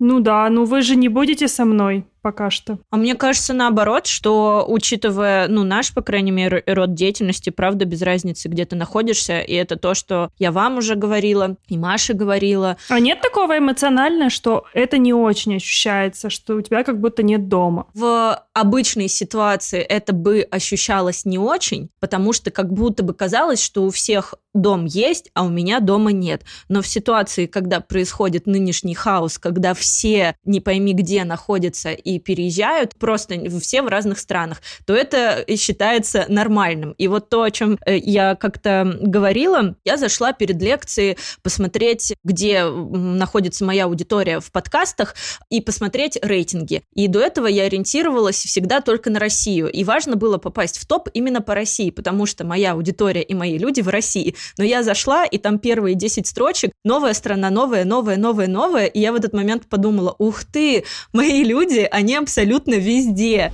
Ну 0.00 0.20
да, 0.20 0.48
ну 0.50 0.64
вы 0.64 0.82
же 0.82 0.96
не 0.96 1.08
будете 1.08 1.48
со 1.48 1.64
мной 1.64 2.04
пока 2.28 2.50
что. 2.50 2.78
А 2.90 2.98
мне 2.98 3.14
кажется, 3.14 3.54
наоборот, 3.54 4.06
что, 4.06 4.66
учитывая, 4.68 5.48
ну, 5.48 5.64
наш, 5.64 5.94
по 5.94 6.02
крайней 6.02 6.30
мере, 6.30 6.62
род 6.66 6.92
деятельности, 6.92 7.48
правда, 7.48 7.86
без 7.86 8.02
разницы, 8.02 8.48
где 8.48 8.66
ты 8.66 8.76
находишься, 8.76 9.40
и 9.40 9.54
это 9.54 9.76
то, 9.76 9.94
что 9.94 10.30
я 10.38 10.52
вам 10.52 10.76
уже 10.76 10.94
говорила, 10.94 11.56
и 11.68 11.78
Маша 11.78 12.12
говорила. 12.12 12.76
А 12.90 13.00
нет 13.00 13.22
такого 13.22 13.56
эмоционального, 13.56 14.28
что 14.28 14.66
это 14.74 14.98
не 14.98 15.14
очень 15.14 15.56
ощущается, 15.56 16.28
что 16.28 16.56
у 16.56 16.60
тебя 16.60 16.84
как 16.84 17.00
будто 17.00 17.22
нет 17.22 17.48
дома? 17.48 17.86
В 17.94 18.44
обычной 18.52 19.08
ситуации 19.08 19.80
это 19.80 20.12
бы 20.12 20.46
ощущалось 20.50 21.24
не 21.24 21.38
очень, 21.38 21.88
потому 21.98 22.34
что 22.34 22.50
как 22.50 22.70
будто 22.70 23.02
бы 23.02 23.14
казалось, 23.14 23.62
что 23.62 23.84
у 23.84 23.90
всех 23.90 24.34
дом 24.52 24.84
есть, 24.84 25.30
а 25.32 25.44
у 25.44 25.48
меня 25.48 25.80
дома 25.80 26.12
нет. 26.12 26.42
Но 26.68 26.82
в 26.82 26.86
ситуации, 26.86 27.46
когда 27.46 27.80
происходит 27.80 28.46
нынешний 28.46 28.94
хаос, 28.94 29.38
когда 29.38 29.72
все 29.72 30.34
не 30.44 30.60
пойми 30.60 30.92
где 30.92 31.24
находятся 31.24 31.92
и 31.92 32.17
Переезжают, 32.18 32.94
просто 32.96 33.36
все 33.60 33.82
в 33.82 33.88
разных 33.88 34.18
странах, 34.18 34.60
то 34.86 34.94
это 34.94 35.44
считается 35.56 36.26
нормальным. 36.28 36.92
И 36.92 37.08
вот 37.08 37.28
то, 37.28 37.42
о 37.42 37.50
чем 37.50 37.78
э, 37.84 37.96
я 37.96 38.34
как-то 38.34 38.96
говорила, 39.00 39.76
я 39.84 39.96
зашла 39.96 40.32
перед 40.32 40.60
лекцией 40.60 41.16
посмотреть, 41.42 42.14
где 42.24 42.64
находится 42.64 43.64
моя 43.64 43.84
аудитория 43.84 44.40
в 44.40 44.50
подкастах, 44.52 45.14
и 45.50 45.60
посмотреть 45.60 46.18
рейтинги. 46.22 46.82
И 46.94 47.08
до 47.08 47.20
этого 47.20 47.46
я 47.46 47.64
ориентировалась 47.64 48.36
всегда 48.36 48.80
только 48.80 49.10
на 49.10 49.18
Россию. 49.18 49.70
И 49.70 49.84
важно 49.84 50.16
было 50.16 50.38
попасть 50.38 50.78
в 50.78 50.86
топ 50.86 51.08
именно 51.14 51.40
по 51.40 51.54
России, 51.54 51.90
потому 51.90 52.26
что 52.26 52.44
моя 52.44 52.72
аудитория 52.72 53.22
и 53.22 53.34
мои 53.34 53.58
люди 53.58 53.80
в 53.80 53.88
России. 53.88 54.34
Но 54.56 54.64
я 54.64 54.82
зашла, 54.82 55.24
и 55.24 55.38
там 55.38 55.58
первые 55.58 55.94
10 55.94 56.26
строчек, 56.26 56.72
новая 56.84 57.14
страна, 57.14 57.50
новая, 57.50 57.84
новая, 57.84 58.16
новая, 58.16 58.46
новая, 58.46 58.86
и 58.86 59.00
я 59.00 59.12
в 59.12 59.16
этот 59.16 59.32
момент 59.32 59.68
подумала, 59.68 60.14
ух 60.18 60.44
ты, 60.44 60.84
мои 61.12 61.44
люди, 61.44 61.88
они 61.98 62.14
абсолютно 62.14 62.74
везде. 62.74 63.52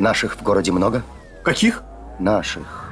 Наших 0.00 0.36
в 0.36 0.42
городе 0.42 0.72
много? 0.72 1.04
Каких? 1.44 1.84
Наших. 2.18 2.88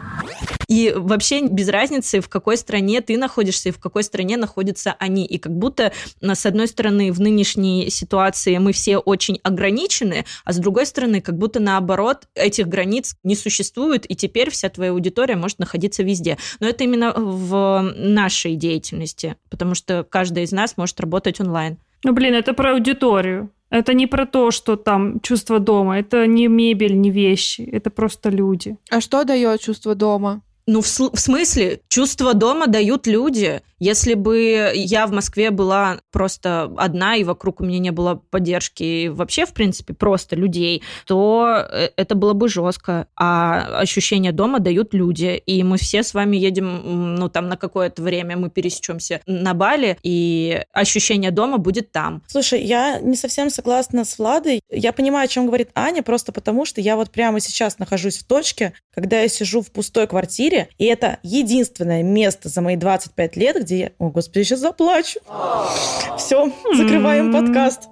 И 0.69 0.93
вообще 0.95 1.47
без 1.47 1.69
разницы, 1.69 2.21
в 2.21 2.29
какой 2.29 2.57
стране 2.57 3.01
ты 3.01 3.17
находишься 3.17 3.71
и 3.71 3.73
в 3.73 3.81
какой 3.81 4.05
стране 4.05 4.37
находятся 4.37 4.95
они. 4.99 5.27
И 5.27 5.39
как 5.39 5.53
будто, 5.53 5.93
с 6.21 6.47
одной 6.47 6.69
стороны, 6.69 7.11
в 7.11 7.21
нынешней 7.21 7.91
ситуации 7.91 8.57
мы 8.59 8.73
все 8.73 8.99
очень 8.99 9.41
ограничены, 9.43 10.25
а 10.45 10.53
с 10.53 10.59
другой 10.59 10.87
стороны, 10.87 11.21
как 11.21 11.37
будто 11.37 11.59
наоборот, 11.59 12.29
этих 12.35 12.69
границ 12.69 13.17
не 13.25 13.35
существует, 13.35 14.09
и 14.09 14.15
теперь 14.15 14.51
вся 14.51 14.69
твоя 14.69 14.93
аудитория 14.93 15.37
может 15.37 15.59
находиться 15.59 16.03
везде. 16.05 16.39
Но 16.61 16.69
это 16.69 16.85
именно 16.85 17.13
в 17.13 17.93
нашей 17.97 18.55
деятельности, 18.55 19.37
потому 19.51 19.75
что 19.75 20.05
каждый 20.05 20.45
из 20.45 20.53
нас 20.53 20.77
может 20.77 21.01
работать 21.01 21.41
онлайн. 21.41 21.79
Ну, 22.05 22.13
блин, 22.13 22.35
это 22.35 22.53
про 22.53 22.75
аудиторию. 22.75 23.51
Это 23.71 23.95
не 23.95 24.07
про 24.07 24.27
то, 24.27 24.51
что 24.51 24.77
там 24.77 25.21
чувство 25.21 25.59
дома. 25.59 25.99
Это 25.99 26.27
не 26.27 26.49
мебель, 26.49 26.99
не 27.01 27.11
вещи. 27.11 27.63
Это 27.63 27.91
просто 27.91 28.31
люди. 28.31 28.77
А 28.91 29.01
что 29.01 29.25
дает 29.25 29.61
чувство 29.61 29.95
дома? 29.95 30.43
Ну, 30.67 30.81
в, 30.81 30.87
в 30.87 31.19
смысле, 31.19 31.81
чувство 31.89 32.35
дома 32.35 32.67
дают 32.67 33.07
люди. 33.07 33.63
Если 33.79 34.15
бы 34.15 34.73
я 34.75 35.07
в 35.07 35.13
Москве 35.13 35.51
была 35.51 36.01
просто 36.11 36.73
одна, 36.77 37.17
и 37.17 37.25
вокруг 37.25 37.61
у 37.61 37.65
меня 37.65 37.79
не 37.79 37.93
было 37.93 38.17
поддержки, 38.31 39.09
вообще, 39.09 39.47
в 39.47 39.53
принципе, 39.53 39.95
просто 39.95 40.37
людей, 40.37 40.83
то 41.07 41.67
э, 41.71 41.91
это 41.97 42.15
было 42.15 42.33
бы 42.33 42.49
жестко. 42.49 43.07
А 43.17 43.81
ощущение 43.81 44.33
дома 44.33 44.59
дают 44.59 44.95
люди. 44.95 45.43
И 45.47 45.63
мы 45.63 45.79
все 45.79 46.03
с 46.03 46.15
вами 46.15 46.37
едем, 46.37 47.15
ну, 47.17 47.29
там, 47.29 47.49
на 47.49 47.57
какое-то 47.57 48.03
время 48.03 48.37
мы 48.37 48.51
пересечемся 48.51 49.21
на 49.27 49.55
Бали, 49.55 49.97
и 50.03 50.63
ощущение 50.73 51.31
дома 51.31 51.59
будет 51.59 51.93
там. 51.93 52.23
Слушай, 52.27 52.63
я 52.63 53.01
не 53.01 53.17
совсем 53.17 53.51
согласна 53.51 54.05
с 54.05 54.19
Владой. 54.19 54.61
Я 54.71 54.93
понимаю, 54.93 55.25
о 55.25 55.29
чем 55.29 55.47
говорит 55.47 55.71
Аня, 55.75 56.03
просто 56.03 56.33
потому 56.33 56.65
что 56.65 56.81
я 56.81 56.97
вот 56.97 57.11
прямо 57.11 57.41
сейчас 57.41 57.79
нахожусь 57.79 58.19
в 58.19 58.27
точке, 58.27 58.73
когда 58.95 59.21
я 59.21 59.29
сижу 59.29 59.63
в 59.63 59.71
пустой 59.71 60.07
квартире, 60.07 60.69
и 60.79 60.85
это 60.87 61.19
единственное 61.23 62.03
место 62.03 62.49
за 62.49 62.61
мои 62.61 62.77
25 62.77 63.37
лет, 63.37 63.68
где 63.69 63.79
я... 63.79 63.91
О, 63.99 64.09
господи, 64.09 64.39
я 64.39 64.45
сейчас 64.45 64.61
заплачу. 64.61 65.21
Все, 66.17 66.51
закрываем 66.75 67.31
подкаст. 67.33 67.89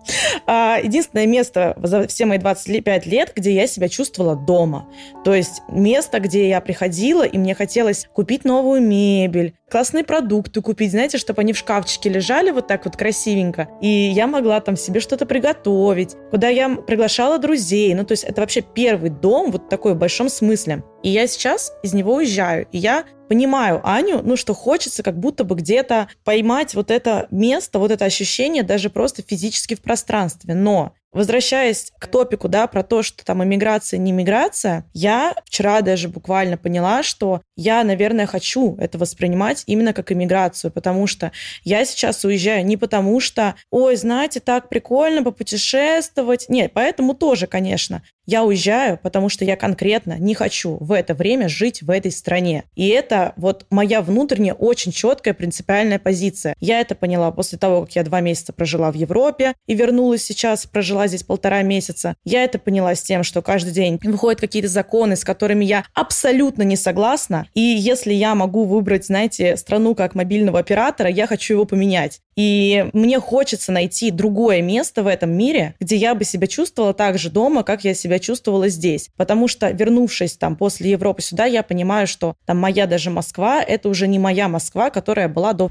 А, 0.47 0.79
единственное 0.83 1.27
место 1.27 1.77
за 1.83 2.07
все 2.09 2.25
мои 2.25 2.39
25 2.39 3.07
лет, 3.07 3.33
где 3.37 3.53
я 3.53 3.67
себя 3.67 3.89
чувствовала 3.89 4.37
дома. 4.37 4.89
То 5.25 5.35
есть 5.35 5.61
место, 5.69 6.19
где 6.19 6.49
я 6.49 6.63
приходила, 6.63 7.25
и 7.25 7.37
мне 7.37 7.55
хотелось 7.55 8.09
купить 8.15 8.45
новую 8.45 8.81
мебель, 8.81 9.55
классные 9.71 10.05
продукты 10.05 10.63
купить, 10.63 10.93
знаете, 10.93 11.19
чтобы 11.19 11.43
они 11.43 11.53
в 11.53 11.59
шкафчике 11.59 12.09
лежали 12.09 12.51
вот 12.51 12.67
так 12.67 12.87
вот 12.87 12.97
красивенько. 12.97 13.69
И 13.83 13.89
я 13.89 14.27
могла 14.27 14.61
там 14.61 14.77
себе 14.77 15.01
что-то 15.01 15.27
приготовить, 15.27 16.17
куда 16.31 16.49
я 16.49 16.71
приглашала 16.71 17.39
друзей. 17.39 17.93
Ну, 17.95 18.05
то 18.05 18.13
есть 18.13 18.25
это 18.25 18.41
вообще 18.41 18.63
первый 18.63 19.11
дом 19.11 19.51
вот 19.51 19.69
такой 19.69 19.93
в 19.93 19.99
большом 19.99 20.31
смысле. 20.31 20.85
И 21.03 21.11
я 21.11 21.27
сейчас 21.27 21.73
из 21.83 21.93
него 21.93 22.15
уезжаю. 22.15 22.67
И 22.73 22.79
я 22.79 23.05
понимаю 23.29 23.81
Аню, 23.85 24.23
ну, 24.23 24.37
что 24.37 24.55
хочется 24.55 25.03
как 25.03 25.19
будто 25.19 25.45
бы 25.45 25.55
где-то 25.57 26.09
поймать 26.25 26.75
вот 26.75 26.91
это 26.91 27.27
место, 27.31 27.79
вот 27.79 27.91
это 27.91 28.05
ощущение 28.05 28.63
даже 28.63 28.91
просто 28.91 29.23
физически 29.23 29.75
в 29.75 29.83
пространстве. 29.83 30.55
Но 30.55 30.95
Возвращаясь 31.17 31.93
к 31.99 32.09
топику, 32.09 32.47
да, 32.47 32.67
про 32.67 32.83
то, 32.83 33.03
что 33.03 33.25
там 33.25 33.43
иммиграция, 33.43 33.97
не 33.97 34.11
иммиграция, 34.11 34.85
я 34.93 35.35
вчера 35.47 35.81
даже 35.81 36.11
буквально 36.11 36.59
поняла, 36.59 37.03
что 37.03 37.41
я, 37.57 37.83
наверное, 37.85 38.27
хочу 38.27 38.77
это 38.79 38.99
воспринимать 38.99 39.65
именно 39.67 39.95
как 39.95 40.13
иммиграцию, 40.13 40.71
потому 40.71 41.07
что 41.07 41.33
я 41.65 41.87
сейчас 41.87 42.23
уезжаю 42.27 42.67
не 42.67 42.77
потому 42.77 43.19
что, 43.21 43.55
ой, 43.71 43.97
знаете, 43.97 44.41
так 44.41 44.69
прикольно 44.69 45.23
попутешествовать. 45.23 46.51
Нет, 46.51 46.73
поэтому 46.75 47.15
тоже, 47.15 47.47
конечно. 47.47 48.03
Я 48.27 48.43
уезжаю, 48.43 48.99
потому 49.01 49.29
что 49.29 49.45
я 49.45 49.57
конкретно 49.57 50.19
не 50.19 50.35
хочу 50.35 50.79
в 50.81 50.91
это 50.91 51.15
время 51.15 51.49
жить 51.49 51.83
в 51.83 51.91
этой 51.91 52.11
стране. 52.11 52.65
И 52.75 52.89
это 52.89 53.33
вот 53.37 53.67
моя 53.71 54.03
внутренняя 54.03 54.55
очень 54.55 54.91
четкая 54.91 55.33
принципиальная 55.33 56.01
позиция. 56.01 56.57
Я 56.59 56.81
это 56.81 56.97
поняла 56.97 57.31
после 57.31 57.57
того, 57.57 57.83
как 57.83 57.95
я 57.95 58.03
два 58.03 58.21
месяца 58.21 58.53
прожила 58.53 58.91
в 58.91 58.97
Европе 58.97 59.55
и 59.69 59.75
вернулась 59.75 60.25
сейчас, 60.25 60.67
здесь 61.09 61.23
полтора 61.23 61.63
месяца. 61.63 62.15
Я 62.25 62.45
это 62.45 62.59
поняла 62.59 62.95
с 62.95 63.03
тем, 63.03 63.23
что 63.23 63.43
каждый 63.43 63.73
день 63.73 63.99
выходят 64.03 64.41
какие-то 64.41 64.69
законы, 64.69 65.17
с 65.17 65.25
которыми 65.25 65.65
я 65.65 65.85
абсолютно 65.95 66.63
не 66.63 66.77
согласна. 66.77 67.47
И 67.55 67.61
если 67.61 68.13
я 68.13 68.35
могу 68.35 68.65
выбрать, 68.65 69.07
знаете, 69.07 69.57
страну 69.57 69.95
как 69.95 70.15
мобильного 70.15 70.59
оператора, 70.59 71.09
я 71.11 71.27
хочу 71.27 71.55
его 71.55 71.65
поменять. 71.65 72.21
И 72.37 72.87
мне 72.93 73.19
хочется 73.19 73.73
найти 73.73 74.11
другое 74.11 74.61
место 74.61 75.03
в 75.03 75.07
этом 75.07 75.31
мире, 75.31 75.75
где 75.81 75.97
я 75.97 76.15
бы 76.15 76.25
себя 76.25 76.47
чувствовала 76.47 76.93
так 76.93 77.19
же 77.19 77.31
дома, 77.31 77.63
как 77.63 77.85
я 77.85 77.95
себя 77.95 78.19
чувствовала 78.19 78.69
здесь. 78.69 79.09
Потому 79.17 79.49
что, 79.49 79.71
вернувшись 79.71 80.37
там 80.37 80.55
после 80.57 80.91
Европы 80.91 81.23
сюда, 81.23 81.47
я 81.47 81.63
понимаю, 81.63 82.07
что 82.07 82.35
там 82.45 82.59
моя 82.59 82.87
даже 82.87 83.11
Москва, 83.11 83.63
это 83.63 83.89
уже 83.89 84.07
не 84.07 84.19
моя 84.19 84.49
Москва, 84.49 84.91
которая 84.91 85.29
была 85.29 85.55
до 85.55 85.69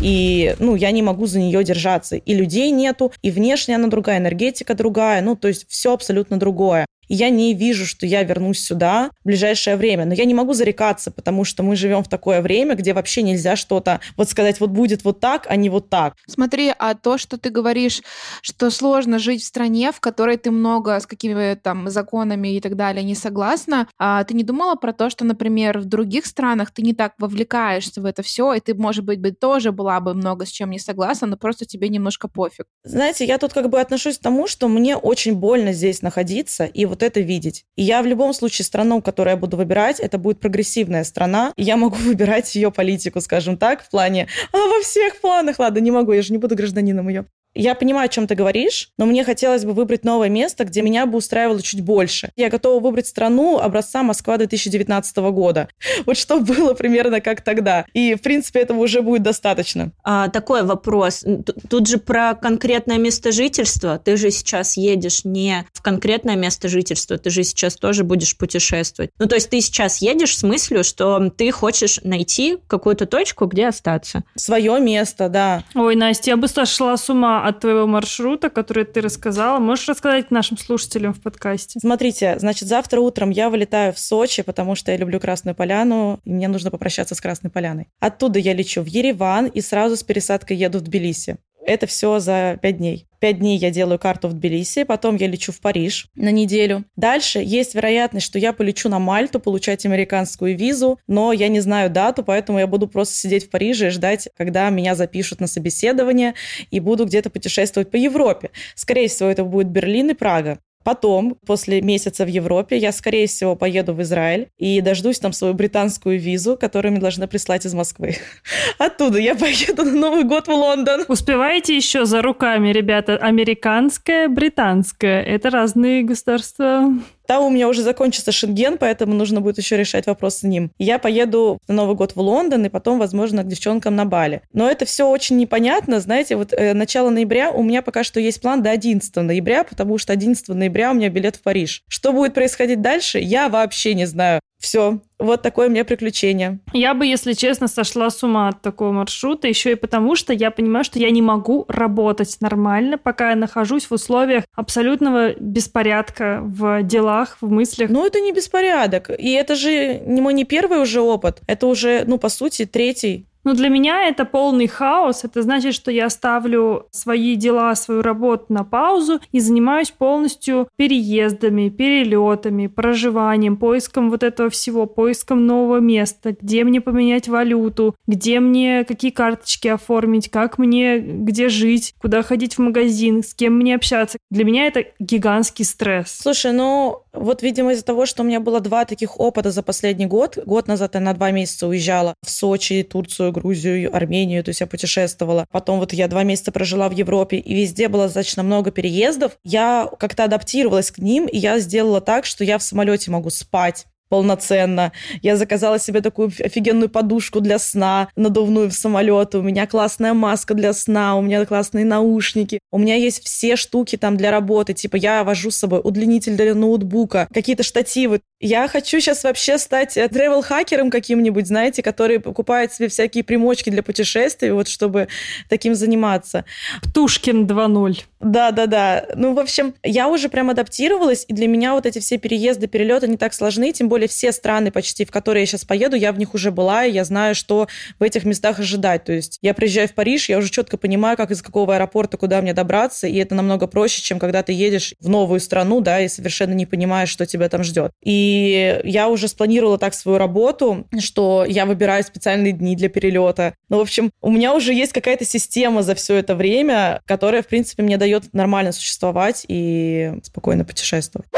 и, 0.00 0.54
ну, 0.58 0.74
я 0.74 0.90
не 0.90 1.02
могу 1.02 1.26
за 1.26 1.38
нее 1.38 1.62
держаться. 1.64 2.16
И 2.16 2.34
людей 2.34 2.70
нету, 2.70 3.12
и 3.22 3.30
внешне 3.30 3.76
она 3.76 3.88
другая, 3.88 4.18
энергетика 4.18 4.74
другая, 4.74 5.22
ну, 5.22 5.36
то 5.36 5.48
есть 5.48 5.66
все 5.68 5.92
абсолютно 5.92 6.38
другое 6.38 6.86
и 7.08 7.14
я 7.14 7.30
не 7.30 7.54
вижу, 7.54 7.86
что 7.86 8.06
я 8.06 8.22
вернусь 8.22 8.60
сюда 8.60 9.10
в 9.22 9.26
ближайшее 9.26 9.76
время. 9.76 10.04
Но 10.04 10.14
я 10.14 10.24
не 10.24 10.34
могу 10.34 10.52
зарекаться, 10.52 11.10
потому 11.10 11.44
что 11.44 11.62
мы 11.62 11.76
живем 11.76 12.04
в 12.04 12.08
такое 12.08 12.40
время, 12.40 12.74
где 12.74 12.92
вообще 12.92 13.22
нельзя 13.22 13.56
что-то 13.56 14.00
вот 14.16 14.28
сказать, 14.28 14.60
вот 14.60 14.70
будет 14.70 15.04
вот 15.04 15.20
так, 15.20 15.46
а 15.48 15.56
не 15.56 15.70
вот 15.70 15.88
так. 15.88 16.14
Смотри, 16.26 16.72
а 16.78 16.94
то, 16.94 17.18
что 17.18 17.38
ты 17.38 17.50
говоришь, 17.50 18.02
что 18.42 18.70
сложно 18.70 19.18
жить 19.18 19.42
в 19.42 19.46
стране, 19.46 19.92
в 19.92 20.00
которой 20.00 20.36
ты 20.36 20.50
много 20.50 21.00
с 21.00 21.06
какими 21.06 21.54
там 21.54 21.90
законами 21.90 22.56
и 22.56 22.60
так 22.60 22.76
далее 22.76 23.02
не 23.04 23.14
согласна, 23.14 23.88
а 23.98 24.22
ты 24.24 24.34
не 24.34 24.44
думала 24.44 24.74
про 24.74 24.92
то, 24.92 25.10
что, 25.10 25.24
например, 25.24 25.78
в 25.78 25.84
других 25.84 26.26
странах 26.26 26.70
ты 26.70 26.82
не 26.82 26.94
так 26.94 27.14
вовлекаешься 27.18 28.00
в 28.00 28.04
это 28.04 28.22
все, 28.22 28.54
и 28.54 28.60
ты, 28.60 28.74
может 28.74 29.04
быть, 29.04 29.20
бы 29.20 29.32
тоже 29.32 29.72
была 29.72 30.00
бы 30.00 30.14
много 30.14 30.46
с 30.46 30.50
чем 30.50 30.70
не 30.70 30.78
согласна, 30.78 31.26
но 31.26 31.36
просто 31.36 31.64
тебе 31.64 31.88
немножко 31.88 32.28
пофиг. 32.28 32.66
Знаете, 32.84 33.24
я 33.24 33.38
тут 33.38 33.52
как 33.52 33.70
бы 33.70 33.80
отношусь 33.80 34.18
к 34.18 34.22
тому, 34.22 34.46
что 34.46 34.68
мне 34.68 34.96
очень 34.96 35.34
больно 35.34 35.72
здесь 35.72 36.02
находиться, 36.02 36.64
и 36.64 36.84
вот 36.86 36.97
вот 36.98 37.02
это 37.02 37.20
видеть. 37.20 37.64
И 37.76 37.82
я 37.82 38.02
в 38.02 38.06
любом 38.06 38.32
случае 38.34 38.64
страну, 38.64 39.00
которую 39.00 39.34
я 39.34 39.36
буду 39.36 39.56
выбирать, 39.56 40.00
это 40.00 40.18
будет 40.18 40.40
прогрессивная 40.40 41.04
страна. 41.04 41.52
И 41.56 41.62
я 41.62 41.76
могу 41.76 41.96
выбирать 42.00 42.54
ее 42.54 42.70
политику, 42.70 43.20
скажем 43.20 43.56
так, 43.56 43.82
в 43.82 43.90
плане, 43.90 44.26
а 44.52 44.56
во 44.56 44.80
всех 44.82 45.20
планах, 45.20 45.58
ладно, 45.58 45.78
не 45.78 45.90
могу, 45.90 46.12
я 46.12 46.22
же 46.22 46.32
не 46.32 46.38
буду 46.38 46.56
гражданином 46.56 47.08
ее. 47.08 47.26
Я 47.54 47.74
понимаю, 47.74 48.06
о 48.06 48.08
чем 48.08 48.26
ты 48.26 48.34
говоришь, 48.34 48.90
но 48.98 49.06
мне 49.06 49.24
хотелось 49.24 49.64
бы 49.64 49.72
выбрать 49.72 50.04
новое 50.04 50.28
место, 50.28 50.64
где 50.64 50.82
меня 50.82 51.06
бы 51.06 51.18
устраивало 51.18 51.60
чуть 51.62 51.80
больше. 51.80 52.30
Я 52.36 52.50
готова 52.50 52.80
выбрать 52.80 53.06
страну 53.06 53.58
образца 53.58 54.02
Москва 54.02 54.36
2019 54.36 55.16
года. 55.16 55.68
Вот 56.06 56.16
что 56.16 56.40
было 56.40 56.74
примерно 56.74 57.20
как 57.20 57.42
тогда. 57.42 57.84
И, 57.92 58.14
в 58.14 58.22
принципе, 58.22 58.60
этого 58.60 58.78
уже 58.78 59.02
будет 59.02 59.22
достаточно. 59.22 59.90
А, 60.04 60.28
такой 60.28 60.62
вопрос. 60.62 61.24
Тут 61.68 61.88
же 61.88 61.98
про 61.98 62.34
конкретное 62.34 62.98
место 62.98 63.32
жительства. 63.32 63.98
Ты 63.98 64.16
же 64.16 64.30
сейчас 64.30 64.76
едешь 64.76 65.24
не 65.24 65.66
в 65.72 65.82
конкретное 65.82 66.36
место 66.36 66.68
жительства, 66.68 67.18
ты 67.18 67.30
же 67.30 67.42
сейчас 67.42 67.76
тоже 67.76 68.04
будешь 68.04 68.36
путешествовать. 68.36 69.10
Ну, 69.18 69.26
то 69.26 69.34
есть 69.34 69.50
ты 69.50 69.60
сейчас 69.60 69.98
едешь 69.98 70.38
с 70.38 70.42
мыслью, 70.42 70.84
что 70.84 71.30
ты 71.36 71.50
хочешь 71.50 72.00
найти 72.04 72.58
какую-то 72.68 73.06
точку, 73.06 73.46
где 73.46 73.68
остаться. 73.68 74.22
Свое 74.36 74.80
место, 74.80 75.28
да. 75.28 75.64
Ой, 75.74 75.96
Настя, 75.96 76.30
я 76.30 76.36
бы 76.36 76.48
сошла 76.48 76.96
с 76.96 77.10
ума 77.10 77.37
от 77.46 77.60
твоего 77.60 77.86
маршрута, 77.86 78.50
который 78.50 78.84
ты 78.84 79.00
рассказала. 79.00 79.58
Можешь 79.58 79.88
рассказать 79.88 80.30
нашим 80.30 80.58
слушателям 80.58 81.14
в 81.14 81.20
подкасте? 81.20 81.78
Смотрите, 81.80 82.38
значит, 82.38 82.68
завтра 82.68 83.00
утром 83.00 83.30
я 83.30 83.50
вылетаю 83.50 83.92
в 83.92 83.98
Сочи, 83.98 84.42
потому 84.42 84.74
что 84.74 84.90
я 84.90 84.96
люблю 84.96 85.20
Красную 85.20 85.54
Поляну, 85.54 86.20
и 86.24 86.32
мне 86.32 86.48
нужно 86.48 86.70
попрощаться 86.70 87.14
с 87.14 87.20
Красной 87.20 87.50
Поляной. 87.50 87.88
Оттуда 88.00 88.38
я 88.38 88.54
лечу 88.54 88.82
в 88.82 88.86
Ереван 88.86 89.46
и 89.46 89.60
сразу 89.60 89.96
с 89.96 90.02
пересадкой 90.02 90.56
еду 90.56 90.78
в 90.78 90.82
Тбилиси. 90.82 91.38
Это 91.68 91.86
все 91.86 92.18
за 92.18 92.58
пять 92.62 92.78
дней. 92.78 93.06
Пять 93.20 93.40
дней 93.40 93.58
я 93.58 93.70
делаю 93.70 93.98
карту 93.98 94.28
в 94.28 94.32
Тбилиси, 94.32 94.84
потом 94.84 95.16
я 95.16 95.26
лечу 95.26 95.52
в 95.52 95.60
Париж 95.60 96.08
на 96.14 96.30
неделю. 96.30 96.84
Дальше 96.96 97.40
есть 97.44 97.74
вероятность, 97.74 98.24
что 98.24 98.38
я 98.38 98.54
полечу 98.54 98.88
на 98.88 98.98
Мальту, 98.98 99.38
получать 99.38 99.84
американскую 99.84 100.56
визу, 100.56 100.98
но 101.06 101.30
я 101.30 101.48
не 101.48 101.60
знаю 101.60 101.90
дату, 101.90 102.24
поэтому 102.24 102.58
я 102.58 102.66
буду 102.66 102.88
просто 102.88 103.16
сидеть 103.16 103.48
в 103.48 103.50
Париже 103.50 103.88
и 103.88 103.90
ждать, 103.90 104.30
когда 104.34 104.70
меня 104.70 104.94
запишут 104.94 105.40
на 105.40 105.46
собеседование, 105.46 106.32
и 106.70 106.80
буду 106.80 107.04
где-то 107.04 107.28
путешествовать 107.28 107.90
по 107.90 107.96
Европе. 107.96 108.50
Скорее 108.74 109.08
всего, 109.08 109.28
это 109.28 109.44
будет 109.44 109.66
Берлин 109.66 110.08
и 110.08 110.14
Прага. 110.14 110.60
Потом, 110.88 111.36
после 111.44 111.82
месяца 111.82 112.24
в 112.24 112.28
Европе, 112.28 112.78
я, 112.78 112.92
скорее 112.92 113.26
всего, 113.26 113.56
поеду 113.56 113.92
в 113.92 114.00
Израиль 114.00 114.48
и 114.56 114.80
дождусь 114.80 115.18
там 115.18 115.34
свою 115.34 115.52
британскую 115.52 116.18
визу, 116.18 116.56
которую 116.56 116.92
мне 116.92 117.00
должны 117.02 117.28
прислать 117.28 117.66
из 117.66 117.74
Москвы. 117.74 118.16
Оттуда 118.78 119.18
я 119.18 119.34
поеду 119.34 119.84
на 119.84 119.92
Новый 119.92 120.24
год 120.24 120.48
в 120.48 120.50
Лондон. 120.50 121.04
Успеваете 121.06 121.76
еще 121.76 122.06
за 122.06 122.22
руками, 122.22 122.70
ребята? 122.70 123.18
Американская, 123.18 124.28
британская. 124.28 125.22
Это 125.22 125.50
разные 125.50 126.04
государства. 126.04 126.90
Там 127.28 127.44
у 127.44 127.50
меня 127.50 127.68
уже 127.68 127.82
закончится 127.82 128.32
шенген, 128.32 128.78
поэтому 128.78 129.12
нужно 129.12 129.42
будет 129.42 129.58
еще 129.58 129.76
решать 129.76 130.06
вопрос 130.06 130.36
с 130.36 130.42
ним. 130.44 130.70
Я 130.78 130.98
поеду 130.98 131.58
на 131.68 131.74
Новый 131.74 131.94
год 131.94 132.16
в 132.16 132.20
Лондон 132.20 132.64
и 132.64 132.70
потом, 132.70 132.98
возможно, 132.98 133.42
к 133.42 133.48
девчонкам 133.48 133.94
на 133.94 134.06
Бали. 134.06 134.40
Но 134.54 134.66
это 134.66 134.86
все 134.86 135.06
очень 135.06 135.36
непонятно. 135.36 136.00
Знаете, 136.00 136.36
вот 136.36 136.54
э, 136.54 136.72
начало 136.72 137.10
ноября 137.10 137.50
у 137.50 137.62
меня 137.62 137.82
пока 137.82 138.02
что 138.02 138.18
есть 138.18 138.40
план 138.40 138.62
до 138.62 138.70
11 138.70 139.14
ноября, 139.16 139.64
потому 139.64 139.98
что 139.98 140.14
11 140.14 140.48
ноября 140.48 140.90
у 140.90 140.94
меня 140.94 141.10
билет 141.10 141.36
в 141.36 141.42
Париж. 141.42 141.82
Что 141.86 142.14
будет 142.14 142.32
происходить 142.32 142.80
дальше, 142.80 143.18
я 143.18 143.50
вообще 143.50 143.92
не 143.92 144.06
знаю. 144.06 144.40
Все, 144.58 145.00
вот 145.20 145.42
такое 145.42 145.68
у 145.68 145.70
меня 145.70 145.84
приключение. 145.84 146.58
Я 146.72 146.94
бы, 146.94 147.06
если 147.06 147.32
честно, 147.32 147.68
сошла 147.68 148.10
с 148.10 148.22
ума 148.24 148.48
от 148.48 148.60
такого 148.60 148.90
маршрута, 148.90 149.46
еще 149.46 149.72
и 149.72 149.76
потому, 149.76 150.16
что 150.16 150.32
я 150.32 150.50
понимаю, 150.50 150.84
что 150.84 150.98
я 150.98 151.10
не 151.10 151.22
могу 151.22 151.64
работать 151.68 152.36
нормально, 152.40 152.98
пока 152.98 153.30
я 153.30 153.36
нахожусь 153.36 153.86
в 153.86 153.92
условиях 153.92 154.44
абсолютного 154.54 155.34
беспорядка 155.38 156.40
в 156.42 156.82
делах, 156.82 157.38
в 157.40 157.50
мыслях. 157.50 157.88
Ну, 157.88 158.04
это 158.04 158.20
не 158.20 158.32
беспорядок. 158.32 159.10
И 159.16 159.30
это 159.30 159.54
же 159.54 160.00
не 160.04 160.20
мой 160.20 160.34
не 160.34 160.44
первый 160.44 160.82
уже 160.82 161.00
опыт. 161.00 161.40
Это 161.46 161.68
уже, 161.68 162.02
ну, 162.06 162.18
по 162.18 162.28
сути, 162.28 162.66
третий 162.66 163.27
но 163.44 163.54
для 163.54 163.68
меня 163.68 164.04
это 164.08 164.24
полный 164.24 164.66
хаос. 164.66 165.24
Это 165.24 165.42
значит, 165.42 165.74
что 165.74 165.90
я 165.90 166.10
ставлю 166.10 166.86
свои 166.90 167.34
дела, 167.36 167.74
свою 167.74 168.02
работу 168.02 168.46
на 168.48 168.64
паузу 168.64 169.20
и 169.32 169.40
занимаюсь 169.40 169.90
полностью 169.90 170.68
переездами, 170.76 171.68
перелетами, 171.68 172.66
проживанием, 172.66 173.56
поиском 173.56 174.10
вот 174.10 174.22
этого 174.22 174.50
всего, 174.50 174.86
поиском 174.86 175.46
нового 175.46 175.78
места, 175.78 176.36
где 176.40 176.64
мне 176.64 176.80
поменять 176.80 177.28
валюту, 177.28 177.94
где 178.06 178.40
мне 178.40 178.84
какие 178.84 179.10
карточки 179.10 179.68
оформить, 179.68 180.30
как 180.30 180.58
мне 180.58 180.98
где 180.98 181.48
жить, 181.48 181.94
куда 182.00 182.22
ходить 182.22 182.54
в 182.54 182.58
магазин, 182.58 183.22
с 183.22 183.34
кем 183.34 183.54
мне 183.54 183.74
общаться. 183.74 184.18
Для 184.30 184.44
меня 184.44 184.66
это 184.66 184.84
гигантский 184.98 185.64
стресс. 185.64 186.18
Слушай, 186.20 186.52
ну 186.52 187.02
вот, 187.18 187.42
видимо, 187.42 187.72
из-за 187.72 187.84
того, 187.84 188.06
что 188.06 188.22
у 188.22 188.26
меня 188.26 188.40
было 188.40 188.60
два 188.60 188.84
таких 188.84 189.18
опыта 189.18 189.50
за 189.50 189.62
последний 189.62 190.06
год, 190.06 190.38
год 190.44 190.68
назад 190.68 190.94
я 190.94 191.00
на 191.00 191.12
два 191.14 191.30
месяца 191.30 191.66
уезжала 191.66 192.14
в 192.24 192.30
Сочи, 192.30 192.82
Турцию, 192.82 193.32
Грузию, 193.32 193.94
Армению, 193.94 194.44
то 194.44 194.50
есть 194.50 194.60
я 194.60 194.66
путешествовала. 194.66 195.46
Потом 195.50 195.78
вот 195.78 195.92
я 195.92 196.08
два 196.08 196.22
месяца 196.22 196.52
прожила 196.52 196.88
в 196.88 196.92
Европе, 196.92 197.38
и 197.38 197.54
везде 197.54 197.88
было 197.88 198.04
достаточно 198.04 198.42
много 198.42 198.70
переездов. 198.70 199.32
Я 199.44 199.88
как-то 199.98 200.24
адаптировалась 200.24 200.90
к 200.90 200.98
ним, 200.98 201.26
и 201.26 201.36
я 201.38 201.58
сделала 201.58 202.00
так, 202.00 202.24
что 202.24 202.44
я 202.44 202.58
в 202.58 202.62
самолете 202.62 203.10
могу 203.10 203.30
спать, 203.30 203.86
полноценно. 204.08 204.92
Я 205.22 205.36
заказала 205.36 205.78
себе 205.78 206.00
такую 206.00 206.28
офигенную 206.28 206.88
подушку 206.88 207.40
для 207.40 207.58
сна, 207.58 208.08
надувную 208.16 208.70
в 208.70 208.72
самолет. 208.72 209.34
У 209.34 209.42
меня 209.42 209.66
классная 209.66 210.14
маска 210.14 210.54
для 210.54 210.72
сна, 210.72 211.16
у 211.16 211.22
меня 211.22 211.44
классные 211.44 211.84
наушники. 211.84 212.60
У 212.70 212.78
меня 212.78 212.94
есть 212.94 213.24
все 213.24 213.56
штуки 213.56 213.96
там 213.96 214.16
для 214.16 214.30
работы. 214.30 214.74
Типа 214.74 214.96
я 214.96 215.24
вожу 215.24 215.50
с 215.50 215.56
собой 215.56 215.80
удлинитель 215.82 216.36
для 216.36 216.54
ноутбука, 216.54 217.28
какие-то 217.32 217.62
штативы. 217.62 218.20
Я 218.40 218.68
хочу 218.68 219.00
сейчас 219.00 219.24
вообще 219.24 219.58
стать 219.58 219.94
тревел-хакером 219.94 220.90
каким-нибудь, 220.90 221.48
знаете, 221.48 221.82
который 221.82 222.20
покупает 222.20 222.72
себе 222.72 222.88
всякие 222.88 223.24
примочки 223.24 223.68
для 223.68 223.82
путешествий, 223.82 224.52
вот 224.52 224.68
чтобы 224.68 225.08
таким 225.48 225.74
заниматься. 225.74 226.44
Птушкин 226.82 227.46
2.0. 227.46 228.04
Да-да-да. 228.20 229.06
Ну, 229.16 229.34
в 229.34 229.40
общем, 229.40 229.74
я 229.82 230.08
уже 230.08 230.28
прям 230.28 230.50
адаптировалась, 230.50 231.24
и 231.26 231.32
для 231.32 231.48
меня 231.48 231.74
вот 231.74 231.84
эти 231.84 231.98
все 231.98 232.16
переезды, 232.16 232.68
перелеты 232.68 233.08
не 233.08 233.16
так 233.16 233.34
сложны, 233.34 233.72
тем 233.72 233.88
более 233.88 234.06
все 234.06 234.30
страны 234.30 234.70
почти, 234.70 235.04
в 235.04 235.10
которые 235.10 235.42
я 235.42 235.46
сейчас 235.46 235.64
поеду, 235.64 235.96
я 235.96 236.12
в 236.12 236.18
них 236.18 236.34
уже 236.34 236.52
была, 236.52 236.84
и 236.84 236.92
я 236.92 237.04
знаю, 237.04 237.34
что 237.34 237.66
в 237.98 238.02
этих 238.04 238.24
местах 238.24 238.60
ожидать. 238.60 239.02
То 239.02 239.12
есть 239.12 239.38
я 239.42 239.52
приезжаю 239.52 239.88
в 239.88 239.94
Париж, 239.94 240.28
я 240.28 240.38
уже 240.38 240.48
четко 240.48 240.76
понимаю, 240.76 241.16
как 241.16 241.32
из 241.32 241.42
какого 241.42 241.74
аэропорта 241.74 242.16
куда 242.16 242.40
мне 242.40 242.54
добраться, 242.54 243.08
и 243.08 243.16
это 243.16 243.34
намного 243.34 243.66
проще, 243.66 244.00
чем 244.00 244.20
когда 244.20 244.44
ты 244.44 244.52
едешь 244.52 244.94
в 245.00 245.08
новую 245.08 245.40
страну, 245.40 245.80
да, 245.80 246.00
и 246.00 246.08
совершенно 246.08 246.52
не 246.52 246.66
понимаешь, 246.66 247.08
что 247.08 247.26
тебя 247.26 247.48
там 247.48 247.64
ждет. 247.64 247.90
И 248.04 248.27
и 248.28 248.80
я 248.84 249.08
уже 249.08 249.26
спланировала 249.28 249.78
так 249.78 249.94
свою 249.94 250.18
работу, 250.18 250.86
что 250.98 251.46
я 251.48 251.64
выбираю 251.64 252.04
специальные 252.04 252.52
дни 252.52 252.76
для 252.76 252.90
перелета. 252.90 253.54
Ну, 253.70 253.78
в 253.78 253.80
общем, 253.80 254.10
у 254.20 254.30
меня 254.30 254.54
уже 254.54 254.74
есть 254.74 254.92
какая-то 254.92 255.24
система 255.24 255.82
за 255.82 255.94
все 255.94 256.16
это 256.16 256.34
время, 256.34 257.00
которая, 257.06 257.42
в 257.42 257.46
принципе, 257.46 257.82
мне 257.82 257.96
дает 257.96 258.34
нормально 258.34 258.72
существовать 258.72 259.46
и 259.48 260.12
спокойно 260.22 260.64
путешествовать. 260.64 261.28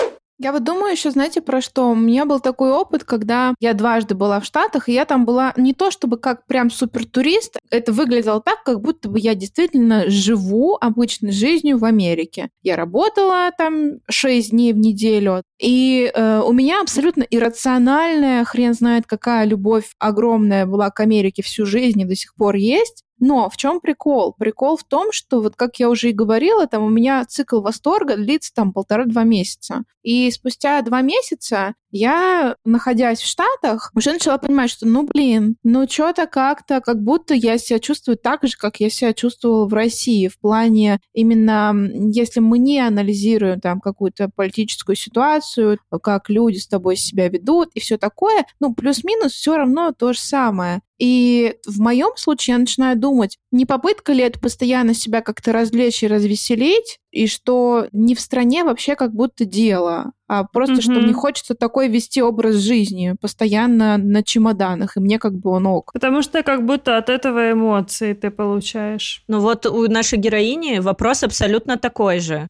Я 0.43 0.53
вот 0.53 0.65
думаю 0.65 0.93
еще, 0.93 1.11
знаете, 1.11 1.43
про 1.43 1.61
что? 1.61 1.91
У 1.91 1.95
меня 1.95 2.25
был 2.25 2.41
такой 2.41 2.73
опыт, 2.73 3.05
когда 3.05 3.55
я 3.61 3.75
дважды 3.75 4.15
была 4.15 4.41
в 4.41 4.47
Штатах, 4.47 4.89
и 4.89 4.93
я 4.95 5.05
там 5.05 5.27
была 5.27 5.53
не 5.59 5.75
то 5.75 5.91
чтобы 5.91 6.17
как 6.17 6.47
прям 6.47 6.71
супер 6.71 7.05
турист, 7.05 7.59
это 7.71 7.93
выглядело 7.93 8.41
так, 8.41 8.65
как 8.65 8.81
будто 8.81 9.11
бы 9.11 9.19
я 9.19 9.35
действительно 9.35 10.09
живу 10.09 10.79
обычной 10.81 11.33
жизнью 11.33 11.77
в 11.77 11.85
Америке. 11.85 12.49
Я 12.63 12.77
работала 12.77 13.51
там 13.59 13.99
6 14.09 14.53
дней 14.53 14.73
в 14.73 14.79
неделю, 14.79 15.43
и 15.61 16.11
э, 16.15 16.41
у 16.41 16.53
меня 16.53 16.81
абсолютно 16.81 17.23
иррациональная, 17.23 18.43
хрен 18.47 18.73
знает 18.73 19.05
какая 19.07 19.45
любовь 19.45 19.93
огромная 19.99 20.65
была 20.65 20.89
к 20.89 21.01
Америке 21.01 21.43
всю 21.43 21.67
жизнь 21.67 22.01
и 22.01 22.07
до 22.07 22.17
сих 22.17 22.35
пор 22.35 22.55
есть. 22.55 23.05
Но 23.21 23.51
в 23.51 23.57
чем 23.59 23.81
прикол? 23.81 24.35
Прикол 24.39 24.79
в 24.79 24.85
том, 24.85 25.13
что 25.13 25.43
вот 25.43 25.55
как 25.55 25.79
я 25.79 25.91
уже 25.91 26.09
и 26.09 26.15
говорила, 26.15 26.67
там 26.67 26.83
у 26.83 26.89
меня 26.89 27.25
цикл 27.27 27.61
восторга 27.61 28.17
длится 28.17 28.53
там 28.55 28.73
полтора-два 28.73 29.25
месяца. 29.25 29.85
И 30.03 30.31
спустя 30.31 30.81
два 30.81 31.03
месяца 31.03 31.75
я, 31.91 32.57
находясь 32.65 33.21
в 33.21 33.27
Штатах, 33.27 33.91
уже 33.95 34.13
начала 34.13 34.39
понимать, 34.39 34.71
что, 34.71 34.87
ну, 34.87 35.05
блин, 35.05 35.57
ну, 35.63 35.89
что-то 35.89 36.27
как-то, 36.27 36.81
как 36.81 37.03
будто 37.03 37.35
я 37.35 37.59
себя 37.59 37.79
чувствую 37.79 38.17
так 38.17 38.47
же, 38.47 38.57
как 38.57 38.81
я 38.81 38.91
себя 38.91 39.13
чувствовала 39.13 39.67
в 39.67 39.75
России, 39.75 40.29
в 40.29 40.39
плане 40.39 41.01
именно, 41.13 41.75
если 42.13 42.41
мы 42.41 42.59
не 42.59 42.81
анализируем 42.81 43.61
там 43.61 43.81
какую-то 43.81 44.31
политическую 44.35 44.97
ситуацию, 44.97 45.79
как 46.03 46.31
люди 46.31 46.59
с 46.59 46.69
тобой 46.69 46.97
себя 46.97 47.29
ведут 47.29 47.71
и 47.75 47.81
все 47.81 47.99
такое, 47.99 48.47
ну, 48.61 48.75
плюс-минус 48.75 49.33
все 49.33 49.57
равно 49.57 49.93
то 49.93 50.13
же 50.13 50.19
самое. 50.19 50.81
И 51.01 51.55
в 51.67 51.81
моем 51.81 52.11
случае 52.17 52.53
я 52.53 52.59
начинаю 52.59 52.99
думать, 52.99 53.39
не 53.51 53.65
попытка 53.65 54.13
ли 54.13 54.23
это 54.23 54.39
постоянно 54.39 54.93
себя 54.93 55.23
как-то 55.23 55.51
развлечь 55.51 56.03
и 56.03 56.07
развеселить, 56.07 56.99
и 57.11 57.27
что 57.27 57.87
не 57.93 58.15
в 58.15 58.21
стране 58.21 58.65
вообще 58.65 58.95
как 58.95 59.13
будто 59.13 59.45
дело, 59.45 60.13
а 60.29 60.45
просто 60.45 60.77
mm-hmm. 60.77 60.81
что 60.83 60.93
мне 60.93 61.13
хочется 61.13 61.55
такой 61.55 61.89
вести 61.89 62.23
образ 62.23 62.57
жизни, 62.57 63.15
постоянно 63.21 63.99
на 63.99 64.23
чемоданах, 64.23 64.97
и 64.97 65.01
мне 65.01 65.19
как 65.19 65.35
бы 65.35 65.51
он 65.51 65.67
ок. 65.67 65.93
Потому 65.93 66.23
что 66.23 66.43
как 66.43 66.65
будто 66.65 66.97
от 66.97 67.09
этого 67.09 67.53
эмоции 67.53 68.13
ты 68.13 68.31
получаешь. 68.31 69.25
Ну 69.29 69.41
вот 69.41 69.67
у 69.67 69.89
нашей 69.89 70.19
героини 70.19 70.79
вопрос 70.79 71.23
абсолютно 71.23 71.77
такой 71.77 72.21
же. 72.21 72.49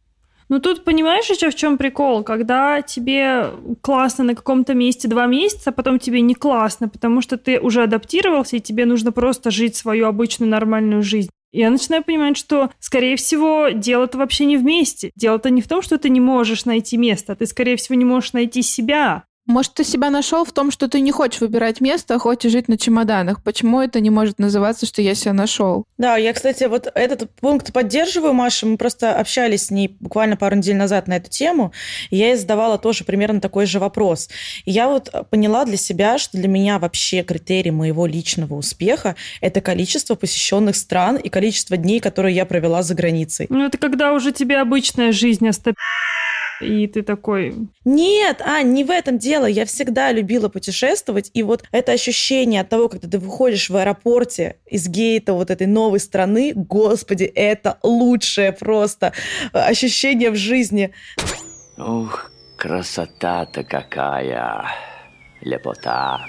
Ну 0.50 0.58
тут 0.58 0.82
понимаешь 0.82 1.30
еще 1.30 1.48
в 1.50 1.54
чем 1.54 1.78
прикол, 1.78 2.24
когда 2.24 2.82
тебе 2.82 3.50
классно 3.82 4.24
на 4.24 4.34
каком-то 4.34 4.74
месте 4.74 5.06
два 5.06 5.26
месяца, 5.26 5.70
а 5.70 5.72
потом 5.72 6.00
тебе 6.00 6.20
не 6.22 6.34
классно, 6.34 6.88
потому 6.88 7.22
что 7.22 7.36
ты 7.36 7.60
уже 7.60 7.84
адаптировался, 7.84 8.56
и 8.56 8.60
тебе 8.60 8.84
нужно 8.84 9.12
просто 9.12 9.52
жить 9.52 9.76
свою 9.76 10.08
обычную 10.08 10.50
нормальную 10.50 11.04
жизнь. 11.04 11.30
Я 11.52 11.70
начинаю 11.70 12.04
понимать, 12.04 12.36
что, 12.36 12.70
скорее 12.78 13.16
всего, 13.16 13.68
дело-то 13.70 14.18
вообще 14.18 14.44
не 14.44 14.56
вместе. 14.56 15.10
Дело-то 15.16 15.50
не 15.50 15.62
в 15.62 15.68
том, 15.68 15.82
что 15.82 15.98
ты 15.98 16.08
не 16.08 16.20
можешь 16.20 16.64
найти 16.64 16.96
место, 16.96 17.32
а 17.32 17.36
ты, 17.36 17.46
скорее 17.46 17.76
всего, 17.76 17.96
не 17.96 18.04
можешь 18.04 18.32
найти 18.32 18.62
себя. 18.62 19.24
Может, 19.50 19.74
ты 19.74 19.82
себя 19.82 20.10
нашел 20.10 20.44
в 20.44 20.52
том, 20.52 20.70
что 20.70 20.86
ты 20.86 21.00
не 21.00 21.10
хочешь 21.10 21.40
выбирать 21.40 21.80
место, 21.80 22.14
а 22.14 22.18
хочешь 22.20 22.52
жить 22.52 22.68
на 22.68 22.78
чемоданах. 22.78 23.42
Почему 23.42 23.80
это 23.80 23.98
не 23.98 24.08
может 24.08 24.38
называться, 24.38 24.86
что 24.86 25.02
я 25.02 25.16
себя 25.16 25.32
нашел? 25.32 25.86
Да, 25.98 26.16
я, 26.16 26.32
кстати, 26.32 26.64
вот 26.64 26.86
этот 26.94 27.34
пункт 27.34 27.72
поддерживаю, 27.72 28.32
Маша. 28.32 28.66
Мы 28.66 28.76
просто 28.76 29.12
общались 29.12 29.66
с 29.66 29.70
ней 29.72 29.96
буквально 29.98 30.36
пару 30.36 30.54
недель 30.54 30.76
назад 30.76 31.08
на 31.08 31.16
эту 31.16 31.30
тему. 31.30 31.72
И 32.10 32.16
я 32.16 32.28
ей 32.28 32.36
задавала 32.36 32.78
тоже 32.78 33.02
примерно 33.02 33.40
такой 33.40 33.66
же 33.66 33.80
вопрос. 33.80 34.28
И 34.66 34.70
я 34.70 34.86
вот 34.86 35.12
поняла 35.30 35.64
для 35.64 35.76
себя, 35.76 36.16
что 36.18 36.38
для 36.38 36.46
меня 36.46 36.78
вообще 36.78 37.24
критерий 37.24 37.72
моего 37.72 38.06
личного 38.06 38.54
успеха– 38.54 39.16
это 39.40 39.60
количество 39.60 40.14
посещенных 40.14 40.76
стран 40.76 41.16
и 41.16 41.28
количество 41.28 41.76
дней, 41.76 41.98
которые 41.98 42.36
я 42.36 42.46
провела 42.46 42.84
за 42.84 42.94
границей. 42.94 43.46
Ну, 43.48 43.66
это 43.66 43.78
когда 43.78 44.12
уже 44.12 44.30
тебе 44.30 44.58
обычная 44.58 45.10
жизнь 45.10 45.48
остается 45.48 45.80
и 46.60 46.86
ты 46.86 47.02
такой... 47.02 47.68
Нет, 47.84 48.40
а, 48.44 48.62
не 48.62 48.84
в 48.84 48.90
этом 48.90 49.18
дело. 49.18 49.46
Я 49.46 49.64
всегда 49.64 50.12
любила 50.12 50.48
путешествовать, 50.48 51.30
и 51.34 51.42
вот 51.42 51.64
это 51.72 51.92
ощущение 51.92 52.60
от 52.60 52.68
того, 52.68 52.88
когда 52.88 53.08
ты 53.08 53.18
выходишь 53.18 53.70
в 53.70 53.76
аэропорте 53.76 54.56
из 54.66 54.88
гейта 54.88 55.32
вот 55.32 55.50
этой 55.50 55.66
новой 55.66 56.00
страны, 56.00 56.52
господи, 56.54 57.24
это 57.24 57.78
лучшее 57.82 58.52
просто 58.52 59.12
ощущение 59.52 60.30
в 60.30 60.36
жизни. 60.36 60.92
Ух, 61.76 62.30
красота-то 62.56 63.64
какая, 63.64 64.66
лепота. 65.40 66.20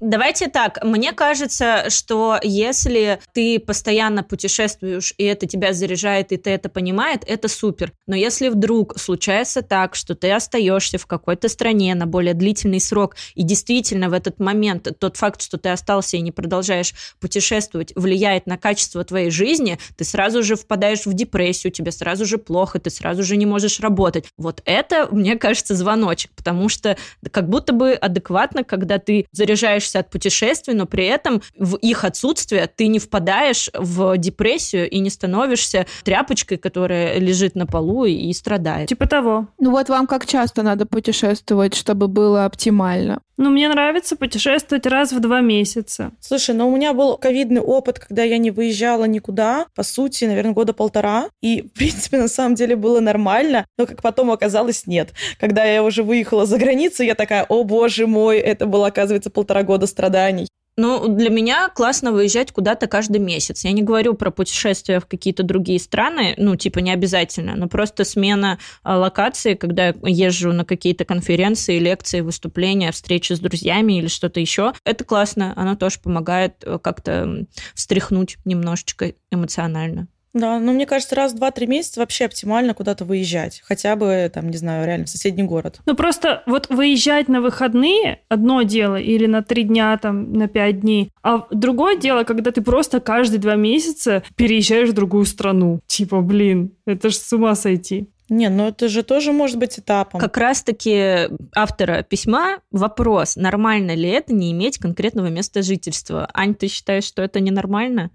Давайте 0.00 0.46
так, 0.46 0.84
мне 0.84 1.12
кажется, 1.12 1.90
что 1.90 2.38
если 2.42 3.18
ты 3.32 3.58
постоянно 3.58 4.22
путешествуешь, 4.22 5.12
и 5.18 5.24
это 5.24 5.46
тебя 5.46 5.72
заряжает, 5.72 6.30
и 6.30 6.36
ты 6.36 6.50
это 6.50 6.68
понимаешь, 6.68 7.20
это 7.26 7.48
супер. 7.48 7.92
Но 8.06 8.14
если 8.14 8.48
вдруг 8.48 8.96
случается 8.98 9.62
так, 9.62 9.96
что 9.96 10.14
ты 10.14 10.30
остаешься 10.30 10.98
в 10.98 11.06
какой-то 11.06 11.48
стране 11.48 11.94
на 11.96 12.06
более 12.06 12.34
длительный 12.34 12.80
срок, 12.80 13.16
и 13.34 13.42
действительно 13.42 14.08
в 14.08 14.12
этот 14.12 14.38
момент 14.38 14.88
тот 15.00 15.16
факт, 15.16 15.42
что 15.42 15.58
ты 15.58 15.70
остался 15.70 16.16
и 16.16 16.20
не 16.20 16.30
продолжаешь 16.30 16.94
путешествовать, 17.18 17.92
влияет 17.96 18.46
на 18.46 18.56
качество 18.56 19.02
твоей 19.02 19.30
жизни, 19.30 19.78
ты 19.96 20.04
сразу 20.04 20.44
же 20.44 20.54
впадаешь 20.54 21.06
в 21.06 21.12
депрессию, 21.12 21.72
тебе 21.72 21.90
сразу 21.90 22.24
же 22.24 22.38
плохо, 22.38 22.78
ты 22.78 22.90
сразу 22.90 23.24
же 23.24 23.36
не 23.36 23.46
можешь 23.46 23.80
работать. 23.80 24.26
Вот 24.36 24.62
это, 24.64 25.08
мне 25.10 25.36
кажется, 25.36 25.74
звоночек, 25.74 26.30
потому 26.36 26.68
что 26.68 26.96
как 27.32 27.48
будто 27.48 27.72
бы 27.72 27.94
адекватно, 27.94 28.62
когда 28.62 28.98
ты 28.98 29.26
заряжаешь 29.32 29.87
заряжаешься 29.88 29.98
от 29.98 30.10
путешествий, 30.10 30.74
но 30.74 30.86
при 30.86 31.06
этом 31.06 31.42
в 31.56 31.76
их 31.76 32.04
отсутствие 32.04 32.68
ты 32.74 32.88
не 32.88 32.98
впадаешь 32.98 33.70
в 33.74 34.16
депрессию 34.18 34.88
и 34.88 34.98
не 35.00 35.10
становишься 35.10 35.86
тряпочкой, 36.04 36.58
которая 36.58 37.18
лежит 37.18 37.54
на 37.54 37.66
полу 37.66 38.04
и, 38.04 38.12
и 38.12 38.32
страдает. 38.32 38.88
Типа 38.88 39.06
того. 39.06 39.48
Ну 39.58 39.70
вот 39.70 39.88
вам 39.88 40.06
как 40.06 40.26
часто 40.26 40.62
надо 40.62 40.86
путешествовать, 40.86 41.74
чтобы 41.74 42.08
было 42.08 42.44
оптимально? 42.44 43.20
Ну, 43.38 43.50
мне 43.50 43.68
нравится 43.68 44.16
путешествовать 44.16 44.84
раз 44.86 45.12
в 45.12 45.20
два 45.20 45.40
месяца. 45.40 46.10
Слушай, 46.18 46.56
ну 46.56 46.68
у 46.68 46.74
меня 46.74 46.92
был 46.92 47.16
ковидный 47.16 47.60
опыт, 47.60 48.00
когда 48.00 48.24
я 48.24 48.36
не 48.36 48.50
выезжала 48.50 49.04
никуда, 49.04 49.66
по 49.76 49.84
сути, 49.84 50.24
наверное, 50.24 50.54
года 50.54 50.72
полтора. 50.72 51.28
И, 51.40 51.62
в 51.62 51.70
принципе, 51.70 52.18
на 52.18 52.26
самом 52.26 52.56
деле 52.56 52.74
было 52.74 52.98
нормально, 52.98 53.64
но 53.78 53.86
как 53.86 54.02
потом 54.02 54.32
оказалось, 54.32 54.88
нет. 54.88 55.10
Когда 55.38 55.64
я 55.64 55.84
уже 55.84 56.02
выехала 56.02 56.46
за 56.46 56.58
границу, 56.58 57.04
я 57.04 57.14
такая, 57.14 57.44
о 57.48 57.62
боже 57.62 58.08
мой, 58.08 58.38
это 58.38 58.66
было, 58.66 58.88
оказывается, 58.88 59.30
полтора 59.30 59.62
года 59.62 59.77
страданий. 59.86 60.48
Ну, 60.78 61.08
для 61.08 61.28
меня 61.28 61.68
классно 61.70 62.12
выезжать 62.12 62.52
куда-то 62.52 62.86
каждый 62.86 63.18
месяц. 63.18 63.64
Я 63.64 63.72
не 63.72 63.82
говорю 63.82 64.14
про 64.14 64.30
путешествия 64.30 65.00
в 65.00 65.06
какие-то 65.06 65.42
другие 65.42 65.80
страны, 65.80 66.34
ну, 66.38 66.54
типа, 66.54 66.78
не 66.78 66.92
обязательно, 66.92 67.56
но 67.56 67.66
просто 67.66 68.04
смена 68.04 68.60
а, 68.84 68.96
локации, 68.96 69.54
когда 69.54 69.88
я 69.88 69.94
езжу 70.04 70.52
на 70.52 70.64
какие-то 70.64 71.04
конференции, 71.04 71.80
лекции, 71.80 72.20
выступления, 72.20 72.92
встречи 72.92 73.32
с 73.32 73.40
друзьями 73.40 73.98
или 73.98 74.06
что-то 74.06 74.38
еще. 74.38 74.72
Это 74.84 75.02
классно, 75.02 75.52
оно 75.56 75.74
тоже 75.74 75.98
помогает 75.98 76.62
э, 76.62 76.78
как-то 76.80 77.44
встряхнуть 77.74 78.38
немножечко 78.44 79.14
эмоционально. 79.32 80.06
Да, 80.34 80.58
ну 80.58 80.72
мне 80.72 80.86
кажется, 80.86 81.14
раз 81.14 81.32
в 81.32 81.36
два-три 81.36 81.66
месяца 81.66 82.00
вообще 82.00 82.26
оптимально 82.26 82.74
куда-то 82.74 83.04
выезжать. 83.04 83.62
Хотя 83.64 83.96
бы, 83.96 84.30
там, 84.32 84.50
не 84.50 84.56
знаю, 84.56 84.86
реально 84.86 85.06
в 85.06 85.10
соседний 85.10 85.42
город. 85.42 85.80
Ну 85.86 85.94
просто 85.94 86.42
вот 86.46 86.68
выезжать 86.68 87.28
на 87.28 87.40
выходные 87.40 88.20
одно 88.28 88.62
дело, 88.62 88.96
или 88.96 89.26
на 89.26 89.42
три 89.42 89.62
дня, 89.62 89.96
там, 89.98 90.32
на 90.32 90.48
пять 90.48 90.80
дней. 90.80 91.10
А 91.22 91.46
другое 91.50 91.96
дело, 91.96 92.24
когда 92.24 92.50
ты 92.50 92.60
просто 92.60 93.00
каждые 93.00 93.40
два 93.40 93.56
месяца 93.56 94.22
переезжаешь 94.36 94.90
в 94.90 94.94
другую 94.94 95.24
страну. 95.24 95.80
Типа, 95.86 96.20
блин, 96.20 96.72
это 96.86 97.10
ж 97.10 97.14
с 97.14 97.32
ума 97.32 97.54
сойти. 97.54 98.08
Не, 98.28 98.50
ну 98.50 98.68
это 98.68 98.88
же 98.88 99.02
тоже 99.02 99.32
может 99.32 99.58
быть 99.58 99.78
этапом. 99.78 100.20
Как 100.20 100.36
раз-таки 100.36 101.28
автора 101.54 102.02
письма 102.02 102.58
вопрос, 102.70 103.36
нормально 103.36 103.94
ли 103.94 104.08
это 104.08 104.34
не 104.34 104.52
иметь 104.52 104.78
конкретного 104.78 105.28
места 105.28 105.62
жительства. 105.62 106.28
Ань, 106.34 106.54
ты 106.54 106.68
считаешь, 106.68 107.04
что 107.04 107.22
это 107.22 107.40
ненормально? 107.40 108.10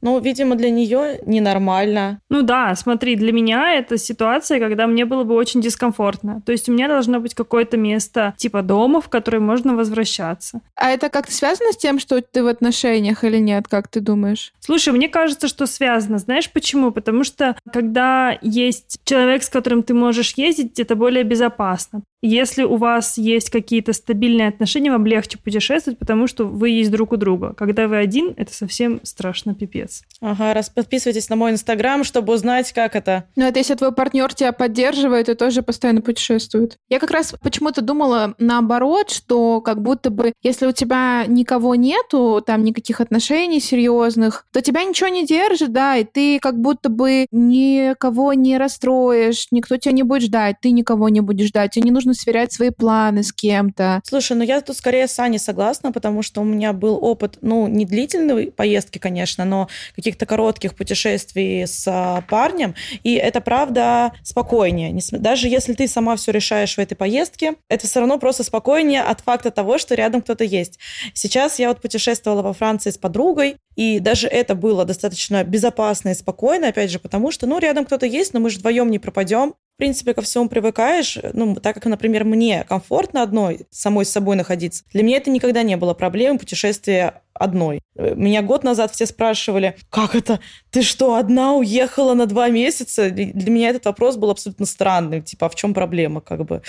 Ну, 0.00 0.18
видимо, 0.20 0.54
для 0.54 0.70
нее 0.70 1.20
ненормально. 1.26 2.20
Ну 2.28 2.42
да, 2.42 2.74
смотри, 2.74 3.16
для 3.16 3.32
меня 3.32 3.74
это 3.74 3.98
ситуация, 3.98 4.60
когда 4.60 4.86
мне 4.86 5.04
было 5.04 5.24
бы 5.24 5.34
очень 5.34 5.60
дискомфортно. 5.60 6.42
То 6.44 6.52
есть 6.52 6.68
у 6.68 6.72
меня 6.72 6.88
должно 6.88 7.20
быть 7.20 7.34
какое-то 7.34 7.76
место 7.76 8.34
типа 8.36 8.62
дома, 8.62 9.00
в 9.00 9.08
которое 9.08 9.40
можно 9.40 9.74
возвращаться. 9.74 10.60
А 10.76 10.90
это 10.90 11.08
как-то 11.08 11.32
связано 11.32 11.72
с 11.72 11.76
тем, 11.76 11.98
что 11.98 12.20
ты 12.20 12.42
в 12.42 12.46
отношениях 12.46 13.24
или 13.24 13.38
нет, 13.38 13.66
как 13.68 13.88
ты 13.88 14.00
думаешь? 14.00 14.52
Слушай, 14.60 14.92
мне 14.92 15.08
кажется, 15.08 15.48
что 15.48 15.66
связано. 15.66 16.18
Знаешь 16.18 16.50
почему? 16.50 16.90
Потому 16.90 17.24
что 17.24 17.56
когда 17.72 18.38
есть 18.42 18.98
человек, 19.04 19.42
с 19.42 19.48
которым 19.48 19.82
ты 19.82 19.94
можешь 19.94 20.34
ездить, 20.36 20.78
это 20.78 20.94
более 20.94 21.24
безопасно. 21.24 22.02
Если 22.20 22.64
у 22.64 22.76
вас 22.76 23.16
есть 23.16 23.50
какие-то 23.50 23.92
стабильные 23.92 24.48
отношения, 24.48 24.90
вам 24.90 25.06
легче 25.06 25.38
путешествовать, 25.38 25.98
потому 25.98 26.26
что 26.26 26.44
вы 26.44 26.70
есть 26.70 26.90
друг 26.90 27.12
у 27.12 27.16
друга. 27.16 27.54
Когда 27.54 27.86
вы 27.86 27.98
один, 27.98 28.34
это 28.36 28.52
совсем 28.52 29.00
страшно 29.04 29.54
пипец. 29.54 30.02
Ага, 30.20 30.52
раз 30.52 30.68
подписывайтесь 30.68 31.28
на 31.28 31.36
мой 31.36 31.52
инстаграм, 31.52 32.02
чтобы 32.02 32.34
узнать, 32.34 32.72
как 32.72 32.96
это. 32.96 33.24
Ну, 33.36 33.44
это 33.44 33.60
если 33.60 33.74
твой 33.74 33.92
партнер 33.92 34.34
тебя 34.34 34.52
поддерживает 34.52 35.28
и 35.28 35.34
тоже 35.34 35.62
постоянно 35.62 36.00
путешествует. 36.00 36.76
Я 36.88 36.98
как 36.98 37.12
раз 37.12 37.34
почему-то 37.40 37.82
думала 37.82 38.34
наоборот, 38.38 39.10
что 39.10 39.60
как 39.60 39.80
будто 39.80 40.10
бы, 40.10 40.32
если 40.42 40.66
у 40.66 40.72
тебя 40.72 41.24
никого 41.26 41.76
нету, 41.76 42.42
там 42.44 42.64
никаких 42.64 43.00
отношений 43.00 43.60
серьезных, 43.60 44.44
то 44.52 44.60
тебя 44.60 44.82
ничего 44.82 45.08
не 45.08 45.24
держит, 45.24 45.72
да, 45.72 45.96
и 45.96 46.04
ты 46.04 46.40
как 46.40 46.60
будто 46.60 46.88
бы 46.88 47.26
никого 47.30 48.32
не 48.32 48.58
расстроишь, 48.58 49.46
никто 49.52 49.76
тебя 49.76 49.92
не 49.92 50.02
будет 50.02 50.22
ждать, 50.22 50.56
ты 50.60 50.72
никого 50.72 51.08
не 51.08 51.20
будешь 51.20 51.48
ждать, 51.48 51.72
тебе 51.72 51.84
не 51.84 51.90
нужно 51.92 52.07
сверять 52.14 52.52
свои 52.52 52.70
планы 52.70 53.22
с 53.22 53.32
кем-то. 53.32 54.00
Слушай, 54.04 54.36
ну 54.36 54.44
я 54.44 54.60
тут 54.60 54.76
скорее 54.76 55.08
с 55.08 55.18
Аней 55.18 55.38
согласна, 55.38 55.92
потому 55.92 56.22
что 56.22 56.40
у 56.40 56.44
меня 56.44 56.72
был 56.72 56.98
опыт, 57.02 57.38
ну, 57.40 57.66
не 57.66 57.84
длительной 57.84 58.50
поездки, 58.50 58.98
конечно, 58.98 59.44
но 59.44 59.68
каких-то 59.94 60.26
коротких 60.26 60.74
путешествий 60.74 61.66
с 61.66 61.84
а, 61.86 62.22
парнем, 62.28 62.74
и 63.02 63.14
это 63.14 63.40
правда 63.40 64.12
спокойнее. 64.22 64.98
Даже 65.12 65.48
если 65.48 65.74
ты 65.74 65.88
сама 65.88 66.16
все 66.16 66.32
решаешь 66.32 66.74
в 66.74 66.78
этой 66.78 66.94
поездке, 66.94 67.54
это 67.68 67.86
все 67.86 68.00
равно 68.00 68.18
просто 68.18 68.44
спокойнее 68.44 69.02
от 69.02 69.20
факта 69.20 69.50
того, 69.50 69.78
что 69.78 69.94
рядом 69.94 70.22
кто-то 70.22 70.44
есть. 70.44 70.78
Сейчас 71.14 71.58
я 71.58 71.68
вот 71.68 71.80
путешествовала 71.80 72.42
во 72.42 72.52
Франции 72.52 72.90
с 72.90 72.98
подругой, 72.98 73.56
и 73.76 74.00
даже 74.00 74.26
это 74.26 74.54
было 74.54 74.84
достаточно 74.84 75.44
безопасно 75.44 76.10
и 76.10 76.14
спокойно, 76.14 76.68
опять 76.68 76.90
же, 76.90 76.98
потому 76.98 77.30
что, 77.30 77.46
ну, 77.46 77.58
рядом 77.58 77.84
кто-то 77.84 78.06
есть, 78.06 78.34
но 78.34 78.40
мы 78.40 78.50
же 78.50 78.58
вдвоем 78.58 78.90
не 78.90 78.98
пропадем. 78.98 79.54
В 79.78 79.80
принципе, 79.80 80.12
ко 80.12 80.22
всему 80.22 80.48
привыкаешь. 80.48 81.20
Ну, 81.34 81.54
так 81.54 81.76
как, 81.76 81.86
например, 81.86 82.24
мне 82.24 82.64
комфортно 82.64 83.22
одной, 83.22 83.68
самой 83.70 84.06
с 84.06 84.10
собой 84.10 84.34
находиться, 84.34 84.82
для 84.92 85.04
меня 85.04 85.18
это 85.18 85.30
никогда 85.30 85.62
не 85.62 85.76
было 85.76 85.94
проблемой 85.94 86.36
путешествия 86.36 87.22
одной. 87.38 87.80
Меня 87.96 88.42
год 88.42 88.64
назад 88.64 88.92
все 88.92 89.06
спрашивали, 89.06 89.76
как 89.90 90.14
это? 90.14 90.40
Ты 90.70 90.82
что, 90.82 91.14
одна 91.14 91.54
уехала 91.54 92.14
на 92.14 92.26
два 92.26 92.48
месяца? 92.48 93.10
Для 93.10 93.50
меня 93.50 93.70
этот 93.70 93.86
вопрос 93.86 94.16
был 94.16 94.30
абсолютно 94.30 94.66
странным. 94.66 95.22
Типа, 95.22 95.46
а 95.46 95.48
в 95.48 95.54
чем 95.54 95.74
проблема, 95.74 96.20
как 96.20 96.44
бы? 96.44 96.62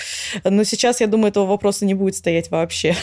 Но 0.44 0.64
сейчас, 0.64 1.02
я 1.02 1.08
думаю, 1.08 1.30
этого 1.30 1.46
вопроса 1.46 1.86
не 1.86 1.94
будет 1.94 2.16
стоять 2.16 2.50
вообще. 2.50 2.96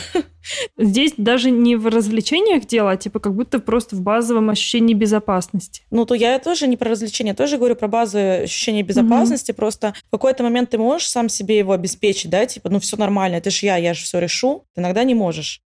Здесь 0.79 1.15
даже 1.17 1.51
не 1.51 1.77
в 1.77 1.87
развлечениях 1.89 2.67
дело, 2.67 2.93
а 2.93 2.97
типа 2.97 3.19
как 3.19 3.35
будто 3.35 3.59
просто 3.59 3.97
в 3.97 4.01
базовом 4.01 4.51
ощущении 4.51 4.95
безопасности. 4.95 5.83
Ну, 5.91 6.05
то 6.05 6.15
я 6.15 6.39
тоже 6.39 6.69
не 6.69 6.77
про 6.77 6.91
развлечения, 6.91 7.31
я 7.31 7.37
тоже 7.37 7.59
говорю 7.59 7.75
про 7.75 7.89
базовое 7.89 8.43
ощущение 8.45 8.83
безопасности. 8.83 9.51
Угу. 9.51 9.57
Просто 9.57 9.95
в 10.07 10.11
какой-то 10.11 10.45
момент 10.45 10.71
ты 10.71 10.79
можешь 10.79 11.09
сам 11.09 11.29
себе 11.29 11.59
его 11.59 11.73
обеспечить, 11.73 12.31
да, 12.31 12.47
типа, 12.47 12.71
ну, 12.71 12.79
все 12.79 12.97
нормально, 12.97 13.37
это 13.37 13.51
же 13.51 13.67
я, 13.67 13.77
я 13.77 13.95
же 13.95 14.05
все 14.05 14.19
решу. 14.19 14.65
Ты 14.75 14.81
иногда 14.81 15.03
не 15.05 15.15
можешь. 15.15 15.63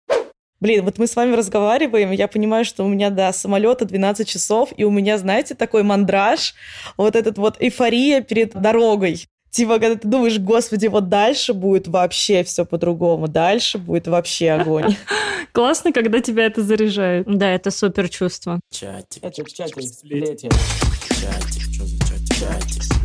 Блин, 0.60 0.84
вот 0.86 0.98
мы 0.98 1.06
с 1.06 1.16
вами 1.16 1.36
разговариваем, 1.36 2.12
я 2.12 2.28
понимаю, 2.28 2.66
что 2.66 2.84
у 2.84 2.88
меня 2.88 3.10
до 3.12 3.32
самолета 3.32 3.86
12 3.86 4.28
часов, 4.28 4.74
и 4.76 4.84
у 4.84 4.92
меня, 4.92 5.18
знаете, 5.18 5.54
такой 5.54 5.84
мандраж, 5.84 6.56
вот 6.98 7.16
этот 7.16 7.38
вот 7.38 7.58
эйфория 7.60 8.22
перед 8.22 8.54
дорогой. 8.54 9.28
Типа, 9.52 9.80
когда 9.80 9.96
ты 9.96 10.08
думаешь, 10.08 10.40
господи, 10.40 10.88
вот 10.88 11.10
дальше 11.10 11.54
будет 11.54 11.88
вообще 11.88 12.44
все 12.44 12.66
по-другому, 12.66 13.28
дальше 13.28 13.78
будет 13.78 14.08
вообще 14.08 14.52
огонь. 14.52 14.96
Классно, 15.52 15.94
когда 15.94 16.22
тебя 16.22 16.46
это 16.46 16.62
заряжает. 16.62 17.26
Да, 17.28 17.50
это 17.50 17.72
супер 17.72 18.10
чувство. 18.10 18.60
Чатик, 18.72 19.24
чатик, 19.24 19.50
чатик. 19.50 19.76
Чатик, 19.76 21.74
что 21.74 21.86
за 21.86 21.98
чатик? 22.00 22.36
Чатик, 22.36 22.97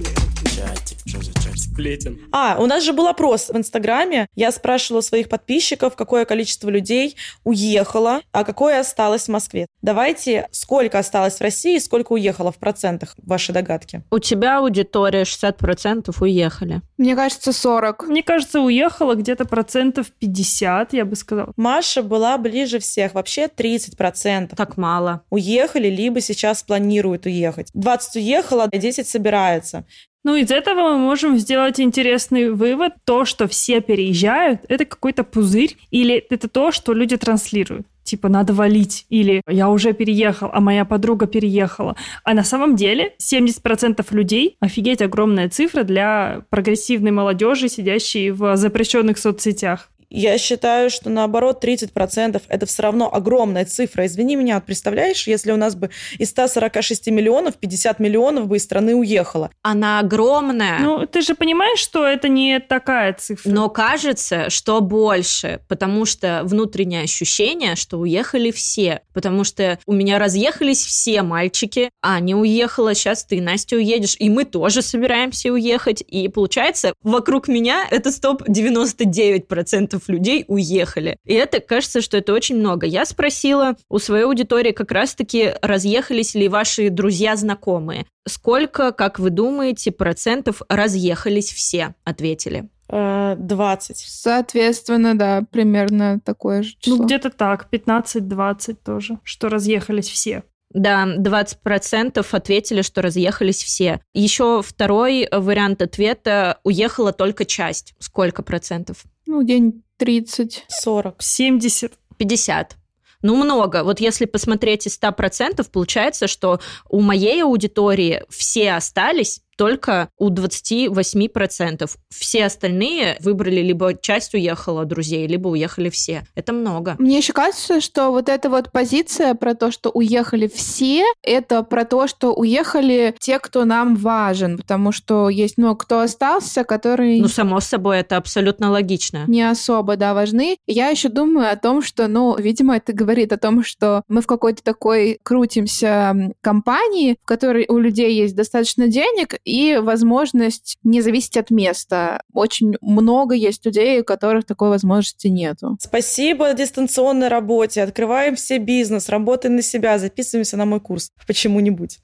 Сплетен. 1.62 2.20
А, 2.32 2.56
у 2.58 2.66
нас 2.66 2.82
же 2.82 2.92
был 2.92 3.06
опрос 3.06 3.48
в 3.48 3.56
Инстаграме. 3.56 4.26
Я 4.34 4.52
спрашивала 4.52 5.00
своих 5.00 5.28
подписчиков, 5.28 5.96
какое 5.96 6.24
количество 6.24 6.68
людей 6.68 7.16
уехало, 7.44 8.20
а 8.32 8.44
какое 8.44 8.80
осталось 8.80 9.24
в 9.24 9.28
Москве. 9.28 9.66
Давайте, 9.80 10.48
сколько 10.50 10.98
осталось 10.98 11.34
в 11.34 11.40
России, 11.40 11.78
сколько 11.78 12.12
уехало 12.12 12.52
в 12.52 12.58
процентах, 12.58 13.14
ваши 13.22 13.52
догадки? 13.52 14.02
У 14.10 14.18
тебя 14.18 14.58
аудитория 14.58 15.22
60% 15.22 16.14
уехали. 16.20 16.82
Мне 16.98 17.16
кажется, 17.16 17.52
40. 17.52 18.08
Мне 18.08 18.22
кажется, 18.22 18.60
уехало 18.60 19.14
где-то 19.14 19.44
процентов 19.44 20.10
50, 20.18 20.92
я 20.92 21.04
бы 21.04 21.16
сказала. 21.16 21.52
Маша 21.56 22.02
была 22.02 22.36
ближе 22.38 22.78
всех, 22.78 23.14
вообще 23.14 23.46
30%. 23.46 24.54
Так 24.56 24.76
мало. 24.76 25.22
Уехали, 25.30 25.88
либо 25.88 26.20
сейчас 26.20 26.62
планируют 26.62 27.26
уехать. 27.26 27.68
20 27.74 28.16
уехало, 28.16 28.68
а 28.70 28.76
10 28.76 29.06
собирается. 29.06 29.84
Ну, 30.24 30.36
из 30.36 30.50
этого 30.50 30.90
мы 30.92 30.98
можем 30.98 31.36
сделать 31.36 31.80
интересный 31.80 32.50
вывод. 32.50 32.92
То, 33.04 33.24
что 33.24 33.48
все 33.48 33.80
переезжают, 33.80 34.60
это 34.68 34.84
какой-то 34.84 35.24
пузырь, 35.24 35.76
или 35.90 36.14
это 36.14 36.48
то, 36.48 36.70
что 36.70 36.92
люди 36.92 37.16
транслируют 37.16 37.86
типа 38.04 38.28
надо 38.28 38.52
валить, 38.52 39.06
или 39.08 39.42
я 39.48 39.70
уже 39.70 39.92
переехал, 39.92 40.50
а 40.52 40.60
моя 40.60 40.84
подруга 40.84 41.26
переехала. 41.26 41.96
А 42.24 42.34
на 42.34 42.44
самом 42.44 42.76
деле 42.76 43.14
70% 43.18 44.04
людей, 44.10 44.56
офигеть, 44.60 45.02
огромная 45.02 45.48
цифра 45.48 45.82
для 45.82 46.44
прогрессивной 46.50 47.10
молодежи, 47.10 47.68
сидящей 47.68 48.30
в 48.30 48.56
запрещенных 48.56 49.18
соцсетях. 49.18 49.88
Я 50.14 50.36
считаю, 50.36 50.90
что 50.90 51.08
наоборот 51.08 51.64
30% 51.64 52.42
это 52.46 52.66
все 52.66 52.82
равно 52.82 53.12
огромная 53.12 53.64
цифра. 53.64 54.04
Извини 54.04 54.36
меня, 54.36 54.60
представляешь, 54.60 55.26
если 55.26 55.52
у 55.52 55.56
нас 55.56 55.74
бы 55.74 55.88
из 56.18 56.28
146 56.28 57.06
миллионов 57.06 57.56
50 57.56 57.98
миллионов 57.98 58.46
бы 58.46 58.58
из 58.58 58.64
страны 58.64 58.94
уехало. 58.94 59.50
Она 59.62 60.00
огромная. 60.00 60.80
Ну, 60.80 61.06
ты 61.06 61.22
же 61.22 61.34
понимаешь, 61.34 61.78
что 61.78 62.06
это 62.06 62.28
не 62.28 62.60
такая 62.60 63.14
цифра. 63.14 63.50
Но 63.50 63.70
кажется, 63.70 64.50
что 64.50 64.82
больше, 64.82 65.60
потому 65.66 66.04
что 66.04 66.42
внутреннее 66.44 67.04
ощущение, 67.04 67.74
что 67.74 67.98
уехали 67.98 68.50
все. 68.50 69.00
Потому 69.14 69.44
что 69.44 69.78
у 69.86 69.94
меня 69.94 70.18
разъехались 70.18 70.84
все 70.84 71.22
мальчики, 71.22 71.88
Аня 72.02 72.36
уехала, 72.36 72.94
сейчас 72.94 73.24
ты, 73.24 73.40
Настя, 73.40 73.76
уедешь, 73.76 74.16
и 74.18 74.28
мы 74.28 74.44
тоже 74.44 74.82
собираемся 74.82 75.50
уехать. 75.50 76.04
И 76.06 76.28
получается, 76.28 76.92
вокруг 77.02 77.48
меня 77.48 77.86
это 77.90 78.12
стоп 78.12 78.42
99% 78.42 80.01
людей 80.08 80.44
уехали. 80.48 81.16
И 81.24 81.34
это, 81.34 81.60
кажется, 81.60 82.00
что 82.00 82.16
это 82.16 82.32
очень 82.32 82.56
много. 82.56 82.86
Я 82.86 83.04
спросила 83.04 83.76
у 83.88 83.98
своей 83.98 84.24
аудитории 84.24 84.72
как 84.72 84.92
раз-таки, 84.92 85.54
разъехались 85.62 86.34
ли 86.34 86.48
ваши 86.48 86.90
друзья-знакомые. 86.90 88.06
Сколько, 88.26 88.92
как 88.92 89.18
вы 89.18 89.30
думаете, 89.30 89.90
процентов 89.90 90.62
разъехались 90.68 91.52
все, 91.52 91.94
ответили? 92.04 92.68
20. 92.88 93.90
Э, 93.90 93.94
Соответственно, 94.06 95.16
да, 95.16 95.42
примерно 95.50 96.20
такое 96.20 96.62
же 96.62 96.74
число. 96.78 96.96
Ну, 96.96 97.04
где-то 97.04 97.30
так, 97.30 97.68
15-20 97.72 98.76
тоже, 98.84 99.18
что 99.24 99.48
разъехались 99.48 100.08
все. 100.08 100.42
Да, 100.74 101.06
20% 101.06 102.26
ответили, 102.30 102.82
что 102.82 103.02
разъехались 103.02 103.62
все. 103.62 104.00
Еще 104.14 104.62
второй 104.62 105.28
вариант 105.30 105.82
ответа– 105.82 106.60
уехала 106.64 107.12
только 107.12 107.44
часть. 107.44 107.94
Сколько 107.98 108.42
процентов? 108.42 109.04
Ну, 109.32 109.42
день 109.42 109.82
30. 109.96 110.66
40. 110.68 111.22
70. 111.22 111.92
50. 112.18 112.76
Ну, 113.22 113.34
много. 113.34 113.82
Вот 113.82 113.98
если 113.98 114.26
посмотреть 114.26 114.86
из 114.86 114.98
100%, 115.00 115.66
получается, 115.72 116.26
что 116.26 116.60
у 116.90 117.00
моей 117.00 117.42
аудитории 117.42 118.24
все 118.28 118.74
остались, 118.74 119.40
только 119.56 120.08
у 120.18 120.30
28%. 120.30 121.90
Все 122.10 122.44
остальные 122.44 123.16
выбрали 123.20 123.60
либо 123.60 123.94
часть 123.94 124.34
уехала 124.34 124.84
друзей, 124.84 125.26
либо 125.26 125.48
уехали 125.48 125.90
все. 125.90 126.24
Это 126.34 126.52
много. 126.52 126.96
Мне 126.98 127.18
еще 127.18 127.32
кажется, 127.32 127.80
что 127.80 128.10
вот 128.10 128.28
эта 128.28 128.50
вот 128.50 128.72
позиция 128.72 129.34
про 129.34 129.54
то, 129.54 129.70
что 129.70 129.90
уехали 129.90 130.46
все, 130.52 131.04
это 131.22 131.62
про 131.62 131.84
то, 131.84 132.06
что 132.06 132.32
уехали 132.34 133.14
те, 133.18 133.38
кто 133.38 133.64
нам 133.64 133.96
важен, 133.96 134.56
потому 134.58 134.92
что 134.92 135.28
есть 135.28 135.58
много 135.58 135.76
кто 135.76 136.00
остался, 136.00 136.64
который... 136.64 137.20
Ну, 137.20 137.28
само 137.28 137.60
собой, 137.60 137.98
это 137.98 138.16
абсолютно 138.16 138.70
логично. 138.70 139.24
Не 139.26 139.42
особо, 139.48 139.96
да, 139.96 140.14
важны. 140.14 140.56
Я 140.66 140.88
еще 140.88 141.08
думаю 141.08 141.50
о 141.50 141.56
том, 141.56 141.82
что, 141.82 142.08
ну, 142.08 142.36
видимо, 142.36 142.76
это 142.76 142.92
говорит 142.92 143.32
о 143.32 143.38
том, 143.38 143.64
что 143.64 144.02
мы 144.08 144.20
в 144.20 144.26
какой-то 144.26 144.62
такой 144.62 145.18
крутимся 145.22 146.32
компании, 146.40 147.16
в 147.22 147.26
которой 147.26 147.66
у 147.68 147.78
людей 147.78 148.14
есть 148.14 148.34
достаточно 148.34 148.88
денег, 148.88 149.38
и 149.44 149.76
возможность 149.76 150.78
не 150.82 151.00
зависеть 151.00 151.36
от 151.36 151.50
места. 151.50 152.22
Очень 152.32 152.74
много 152.80 153.34
есть 153.34 153.64
людей, 153.66 154.00
у 154.00 154.04
которых 154.04 154.44
такой 154.44 154.68
возможности 154.68 155.28
нету. 155.28 155.76
Спасибо 155.80 156.52
дистанционной 156.54 157.28
работе. 157.28 157.82
Открываем 157.82 158.36
все 158.36 158.58
бизнес, 158.58 159.08
работаем 159.08 159.56
на 159.56 159.62
себя, 159.62 159.98
записываемся 159.98 160.56
на 160.56 160.64
мой 160.64 160.80
курс 160.80 161.10
почему-нибудь. 161.26 161.98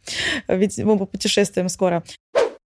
Ведь 0.48 0.78
мы 0.78 1.06
путешествуем 1.06 1.68
скоро. 1.68 2.02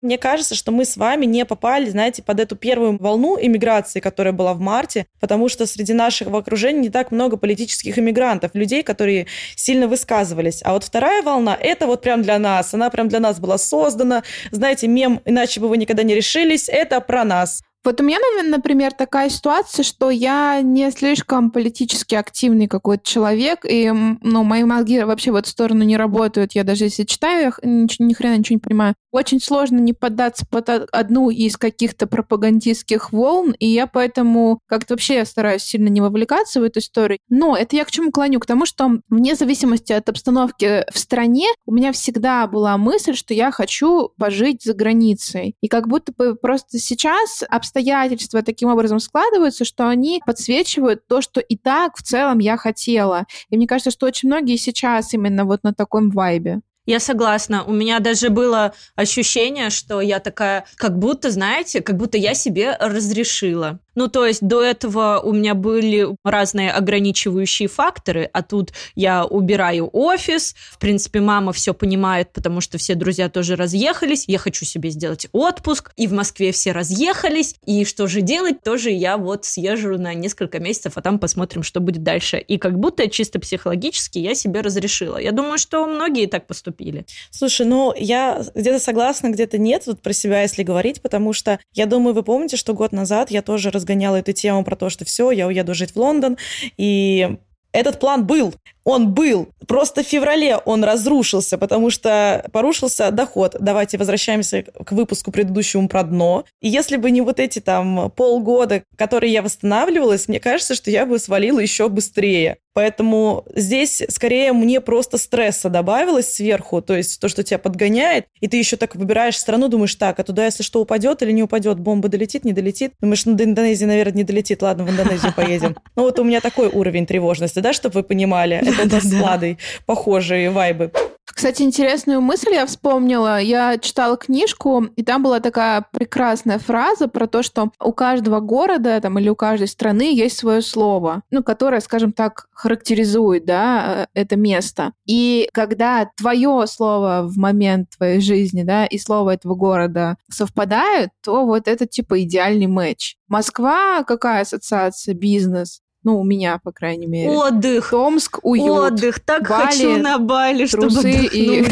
Мне 0.02 0.18
кажется, 0.18 0.56
что 0.56 0.72
мы 0.72 0.86
с 0.86 0.98
вами 0.98 1.26
не 1.26 1.46
попали, 1.46 1.88
знаете, 1.88 2.24
под 2.24 2.40
эту 2.40 2.56
первую 2.56 2.98
волну 2.98 3.38
иммиграции, 3.40 4.00
которая 4.00 4.34
была 4.34 4.56
в 4.56 4.60
марте, 4.60 5.06
потому 5.20 5.48
что 5.48 5.68
среди 5.68 5.94
нашего 5.94 6.40
окружения 6.40 6.80
не 6.80 6.90
так 6.90 7.12
много 7.12 7.38
политических 7.38 8.00
иммигрантов, 8.00 8.56
людей, 8.56 8.82
которые 8.82 9.28
сильно 9.56 9.88
высказывались. 9.88 10.62
А 10.64 10.74
вот 10.74 10.84
вторая 10.84 11.22
волна, 11.22 11.56
это 11.60 11.86
вот 11.86 12.02
прям 12.02 12.24
для 12.24 12.40
нас, 12.40 12.74
она 12.74 12.90
прям 12.90 13.10
для 13.10 13.20
нас 13.20 13.40
была 13.40 13.60
создана. 13.60 14.24
Знаете, 14.50 14.88
мем 14.88 15.22
«Иначе 15.26 15.60
бы 15.60 15.68
вы 15.68 15.78
никогда 15.78 16.02
не 16.02 16.16
решились»— 16.16 16.68
это 16.72 17.00
про 17.00 17.24
нас. 17.24 17.62
Вот 17.84 18.00
у 18.00 18.04
меня, 18.04 18.20
например, 18.44 18.94
такая 18.94 19.30
ситуация, 19.30 19.82
что 19.84 20.12
я 20.12 20.62
не 20.62 20.92
слишком 20.92 21.50
политически 21.50 22.14
активный 22.14 22.68
какой-то 22.68 23.04
человек, 23.04 23.66
и, 23.68 23.92
ну, 23.92 24.44
мои 24.44 24.64
мозги 24.64 25.02
вообще 25.02 25.32
в 25.32 25.36
эту 25.36 25.50
сторону 25.50 25.84
не 25.84 25.98
работают. 25.98 26.54
Я 26.54 26.64
даже 26.64 26.86
если 26.86 27.06
читаю, 27.06 27.54
я 27.64 27.68
ни, 27.68 27.88
ни 28.04 28.14
хрена 28.14 28.38
ничего 28.38 28.56
не 28.56 28.60
понимаю. 28.60 28.96
Очень 29.12 29.42
сложно 29.42 29.78
не 29.78 29.92
поддаться 29.94 30.46
под 30.50 30.70
одну 30.70 31.30
из 31.30 31.58
каких-то 31.58 32.08
пропагандистских 32.08 33.12
волн, 33.12 33.54
и 33.60 33.68
я 33.68 33.86
поэтому 33.86 34.60
как-то 34.68 34.94
вообще 34.94 35.26
стараюсь 35.26 35.64
сильно 35.64 35.90
не 35.90 36.00
вовлекаться 36.00 36.62
в 36.62 36.64
эту 36.64 36.80
историю. 36.80 37.20
Но 37.30 37.58
это 37.58 37.76
я 37.76 37.84
к 37.84 37.92
чему 37.92 38.12
клоню? 38.12 38.40
К 38.40 38.46
тому, 38.46 38.66
что 38.66 39.00
вне 39.10 39.36
зависимости 39.36 39.92
от 39.92 40.08
обстановки 40.08 40.86
в 40.92 40.98
стране, 40.98 41.48
у 41.66 41.74
меня 41.74 41.92
всегда 41.92 42.48
была 42.48 42.78
мысль, 42.78 43.14
что 43.14 43.34
я 43.34 43.52
хочу 43.52 44.12
пожить 44.18 44.64
за 44.64 44.74
границей. 44.74 45.56
И 45.62 45.68
как 45.68 45.88
будто 45.88 46.14
бы 46.18 46.36
просто 46.36 46.80
сейчас 46.80 47.44
обстоятельства 47.50 48.42
таким 48.44 48.70
образом 48.70 49.00
складываются, 49.00 49.66
что 49.66 49.90
они 49.90 50.22
подсвечивают 50.26 51.08
то, 51.08 51.22
что 51.22 51.42
и 51.42 51.58
так 51.58 51.98
в 51.98 52.04
целом 52.04 52.40
я 52.40 52.56
хотела. 52.56 53.26
И 53.50 53.58
мне 53.58 53.68
кажется, 53.68 53.92
что 53.92 54.06
очень 54.06 54.30
многие 54.30 54.56
сейчас 54.56 55.14
именно 55.14 55.44
вот 55.44 55.64
на 55.64 55.74
таком 55.74 56.10
вайбе. 56.12 56.62
Я 56.92 57.00
согласна. 57.00 57.64
У 57.64 57.72
меня 57.72 58.02
даже 58.02 58.30
было 58.30 58.74
ощущение, 58.98 59.70
что 59.70 60.02
я 60.02 60.20
такая, 60.20 60.66
как 60.76 61.00
будто, 61.00 61.32
знаете, 61.32 61.80
как 61.80 61.96
будто 61.96 62.18
я 62.18 62.34
себе 62.34 62.76
разрешила. 62.82 63.80
Ну, 63.96 64.08
то 64.08 64.26
есть 64.26 64.42
до 64.42 64.62
этого 64.62 65.20
у 65.24 65.34
меня 65.34 65.54
были 65.54 66.08
разные 66.24 66.72
ограничивающие 66.72 67.68
факторы, 67.68 68.30
а 68.32 68.42
тут 68.42 68.72
я 68.96 69.26
убираю 69.26 69.90
офис. 69.92 70.56
В 70.72 70.80
принципе, 70.80 71.20
мама 71.20 71.52
все 71.52 71.74
понимает, 71.74 72.32
потому 72.32 72.62
что 72.62 72.78
все 72.78 72.96
друзья 72.96 73.30
тоже 73.30 73.56
разъехались. 73.56 74.26
Я 74.28 74.38
хочу 74.38 74.64
себе 74.64 74.90
сделать 74.92 75.28
отпуск, 75.34 75.92
и 75.98 76.08
в 76.08 76.14
Москве 76.14 76.52
все 76.54 76.72
разъехались. 76.72 77.56
И 77.66 77.84
что 77.84 78.08
же 78.08 78.22
делать? 78.22 78.64
Тоже 78.64 78.92
я 78.92 79.18
вот 79.18 79.44
съезжу 79.44 79.98
на 79.98 80.14
несколько 80.14 80.60
месяцев, 80.60 80.94
а 80.96 81.02
там 81.02 81.20
посмотрим, 81.20 81.64
что 81.64 81.82
будет 81.82 82.04
дальше. 82.04 82.38
И 82.38 82.58
как 82.58 82.80
будто 82.80 83.10
чисто 83.10 83.40
психологически 83.40 84.20
я 84.20 84.36
себе 84.36 84.62
разрешила. 84.62 85.18
Я 85.18 85.34
думаю, 85.34 85.58
что 85.58 85.86
многие 85.86 86.28
так 86.28 86.48
поступили. 86.82 87.06
Слушай, 87.30 87.66
ну, 87.66 87.94
я 87.96 88.44
где-то 88.56 88.80
согласна, 88.80 89.30
где-то 89.30 89.58
нет, 89.58 89.84
вот 89.88 90.02
про 90.02 90.14
себя, 90.14 90.42
если 90.42 90.64
говорить, 90.64 91.02
потому 91.02 91.34
что 91.34 91.60
я 91.74 91.86
думаю, 91.86 92.14
вы 92.14 92.24
помните, 92.24 92.58
что 92.58 92.74
год 92.74 92.92
назад 92.92 93.32
я 93.32 93.42
тоже 93.42 93.72
разгоняла 93.72 94.18
эту 94.18 94.34
тему 94.34 94.64
про 94.64 94.76
то, 94.76 94.90
что 94.90 95.06
все, 95.06 95.32
я 95.32 95.48
уеду 95.48 95.74
жить 95.74 95.92
в 95.92 95.98
Лондон, 95.98 96.38
и 96.78 97.38
этот 97.74 98.00
план 98.00 98.26
был, 98.26 98.54
он 98.84 99.14
был. 99.14 99.50
Просто 99.68 100.04
в 100.04 100.08
феврале 100.08 100.58
он 100.58 100.84
разрушился, 100.84 101.58
потому 101.58 101.90
что 101.90 102.46
порушился 102.52 103.12
доход. 103.12 103.56
Давайте 103.60 103.98
возвращаемся 103.98 104.64
к 104.64 104.92
выпуску 104.92 105.32
предыдущему 105.32 105.88
про 105.88 106.04
дно. 106.04 106.46
И 106.62 106.68
если 106.68 106.98
бы 106.98 107.12
не 107.12 107.22
вот 107.22 107.40
эти 107.40 107.60
там 107.60 108.12
полгода, 108.12 108.84
которые 108.98 109.32
я 109.32 109.42
восстанавливалась, 109.42 110.28
мне 110.28 110.40
кажется, 110.40 110.76
что 110.76 110.92
я 110.92 111.06
бы 111.06 111.20
свалила 111.20 111.60
еще 111.60 111.90
быстрее. 111.90 112.58
Поэтому 112.74 113.44
здесь 113.54 114.02
скорее 114.08 114.54
мне 114.54 114.80
просто 114.80 115.18
стресса 115.18 115.70
добавилось 115.70 116.34
сверху, 116.34 116.82
то 116.82 116.96
есть 116.96 117.20
то, 117.20 117.28
что 117.28 117.44
тебя 117.44 117.58
подгоняет, 117.58 118.28
и 118.40 118.48
ты 118.48 118.58
еще 118.58 118.78
так 118.78 118.96
выбираешь 118.96 119.38
страну, 119.38 119.68
думаешь, 119.68 119.96
так, 119.96 120.20
а 120.20 120.24
туда, 120.24 120.46
если 120.46 120.64
что, 120.64 120.80
упадет 120.80 121.22
или 121.22 121.32
не 121.32 121.44
упадет, 121.44 121.80
бомба 121.80 122.08
долетит, 122.08 122.46
не 122.46 122.54
долетит. 122.54 122.94
Думаешь, 123.02 123.26
ну 123.26 123.34
до 123.34 123.44
Индонезии, 123.44 123.86
наверное, 123.86 124.18
не 124.18 124.24
долетит, 124.24 124.62
ладно, 124.62 124.86
в 124.86 124.90
Индонезию 124.90 125.34
поедем. 125.36 125.76
Ну 125.98 126.04
вот 126.04 126.18
у 126.20 126.24
меня 126.24 126.40
такой 126.40 126.68
уровень 126.68 127.06
тревожности, 127.06 127.60
да, 127.60 127.74
чтобы 127.74 127.96
вы 127.96 128.04
понимали. 128.04 128.64
Это 128.72 128.84
у 128.84 128.90
нас 128.90 129.04
с 129.04 129.14
Владой 129.14 129.58
похожие 129.86 130.50
вайбы. 130.52 130.92
Кстати, 131.34 131.64
интересную 131.64 132.22
мысль 132.22 132.54
я 132.54 132.66
вспомнила. 132.66 133.40
Я 133.40 133.78
читала 133.78 134.18
книжку, 134.18 134.88
и 134.96 135.04
там 135.04 135.24
была 135.24 135.40
такая 135.40 135.86
прекрасная 135.92 136.60
фраза 136.60 137.08
про 137.08 137.26
то, 137.28 137.42
что 137.42 137.72
у 137.80 137.94
каждого 137.94 138.42
города 138.42 139.00
там, 139.02 139.18
или 139.18 139.30
у 139.30 139.36
каждой 139.36 139.68
страны 139.68 140.14
есть 140.14 140.38
свое 140.38 140.62
слово, 140.62 141.24
ну, 141.32 141.42
которое, 141.42 141.80
скажем 141.80 142.12
так, 142.12 142.48
характеризует 142.54 143.46
да, 143.46 144.08
это 144.14 144.36
место. 144.36 144.92
И 145.06 145.50
когда 145.54 146.10
твое 146.18 146.66
слово 146.68 147.24
в 147.24 147.38
момент 147.38 147.90
твоей 147.98 148.20
жизни 148.20 148.64
да, 148.64 148.86
и 148.86 148.98
слово 148.98 149.32
этого 149.32 149.56
города 149.56 150.18
совпадают, 150.30 151.12
то 151.24 151.46
вот 151.46 151.68
это 151.68 151.88
типа 151.88 152.22
идеальный 152.24 152.68
матч. 152.68 153.16
Москва 153.28 154.04
какая 154.04 154.42
ассоциация? 154.42 155.16
Бизнес. 155.16 155.82
Ну, 156.04 156.20
у 156.20 156.24
меня, 156.24 156.60
по 156.64 156.72
крайней 156.72 157.08
мере. 157.08 157.30
Отдых. 157.30 157.92
Томск, 157.92 158.40
уют. 158.44 158.70
Отдых. 158.70 159.20
Так 159.20 159.48
Бали, 159.48 159.66
хочу 159.66 159.98
на 159.98 160.18
Бали, 160.18 160.66
чтобы 160.66 161.12
и... 161.12 161.66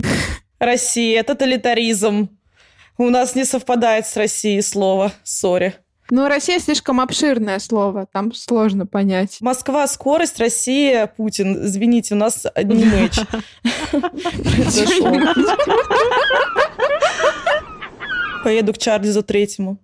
Россия, 0.59 1.23
тоталитаризм. 1.23 2.29
У 2.97 3.09
нас 3.09 3.33
не 3.33 3.45
совпадает 3.45 4.05
с 4.05 4.15
Россией 4.17 4.61
слово. 4.61 5.13
Сори. 5.23 5.75
Ну, 6.11 6.27
Россия 6.27 6.59
слишком 6.59 6.99
обширное 7.01 7.59
слово, 7.59 8.07
там 8.11 8.33
сложно 8.33 8.87
понять. 8.87 9.37
Москва, 9.41 9.87
скорость, 9.87 10.39
Россия, 10.39 11.05
Путин. 11.05 11.65
Извините, 11.65 12.15
у 12.15 12.17
нас 12.17 12.47
одни 12.55 12.83
мэч. 12.85 13.19
Поеду 18.43 18.73
к 18.73 18.79
Чарльзу 18.79 19.21
Третьему. 19.21 19.77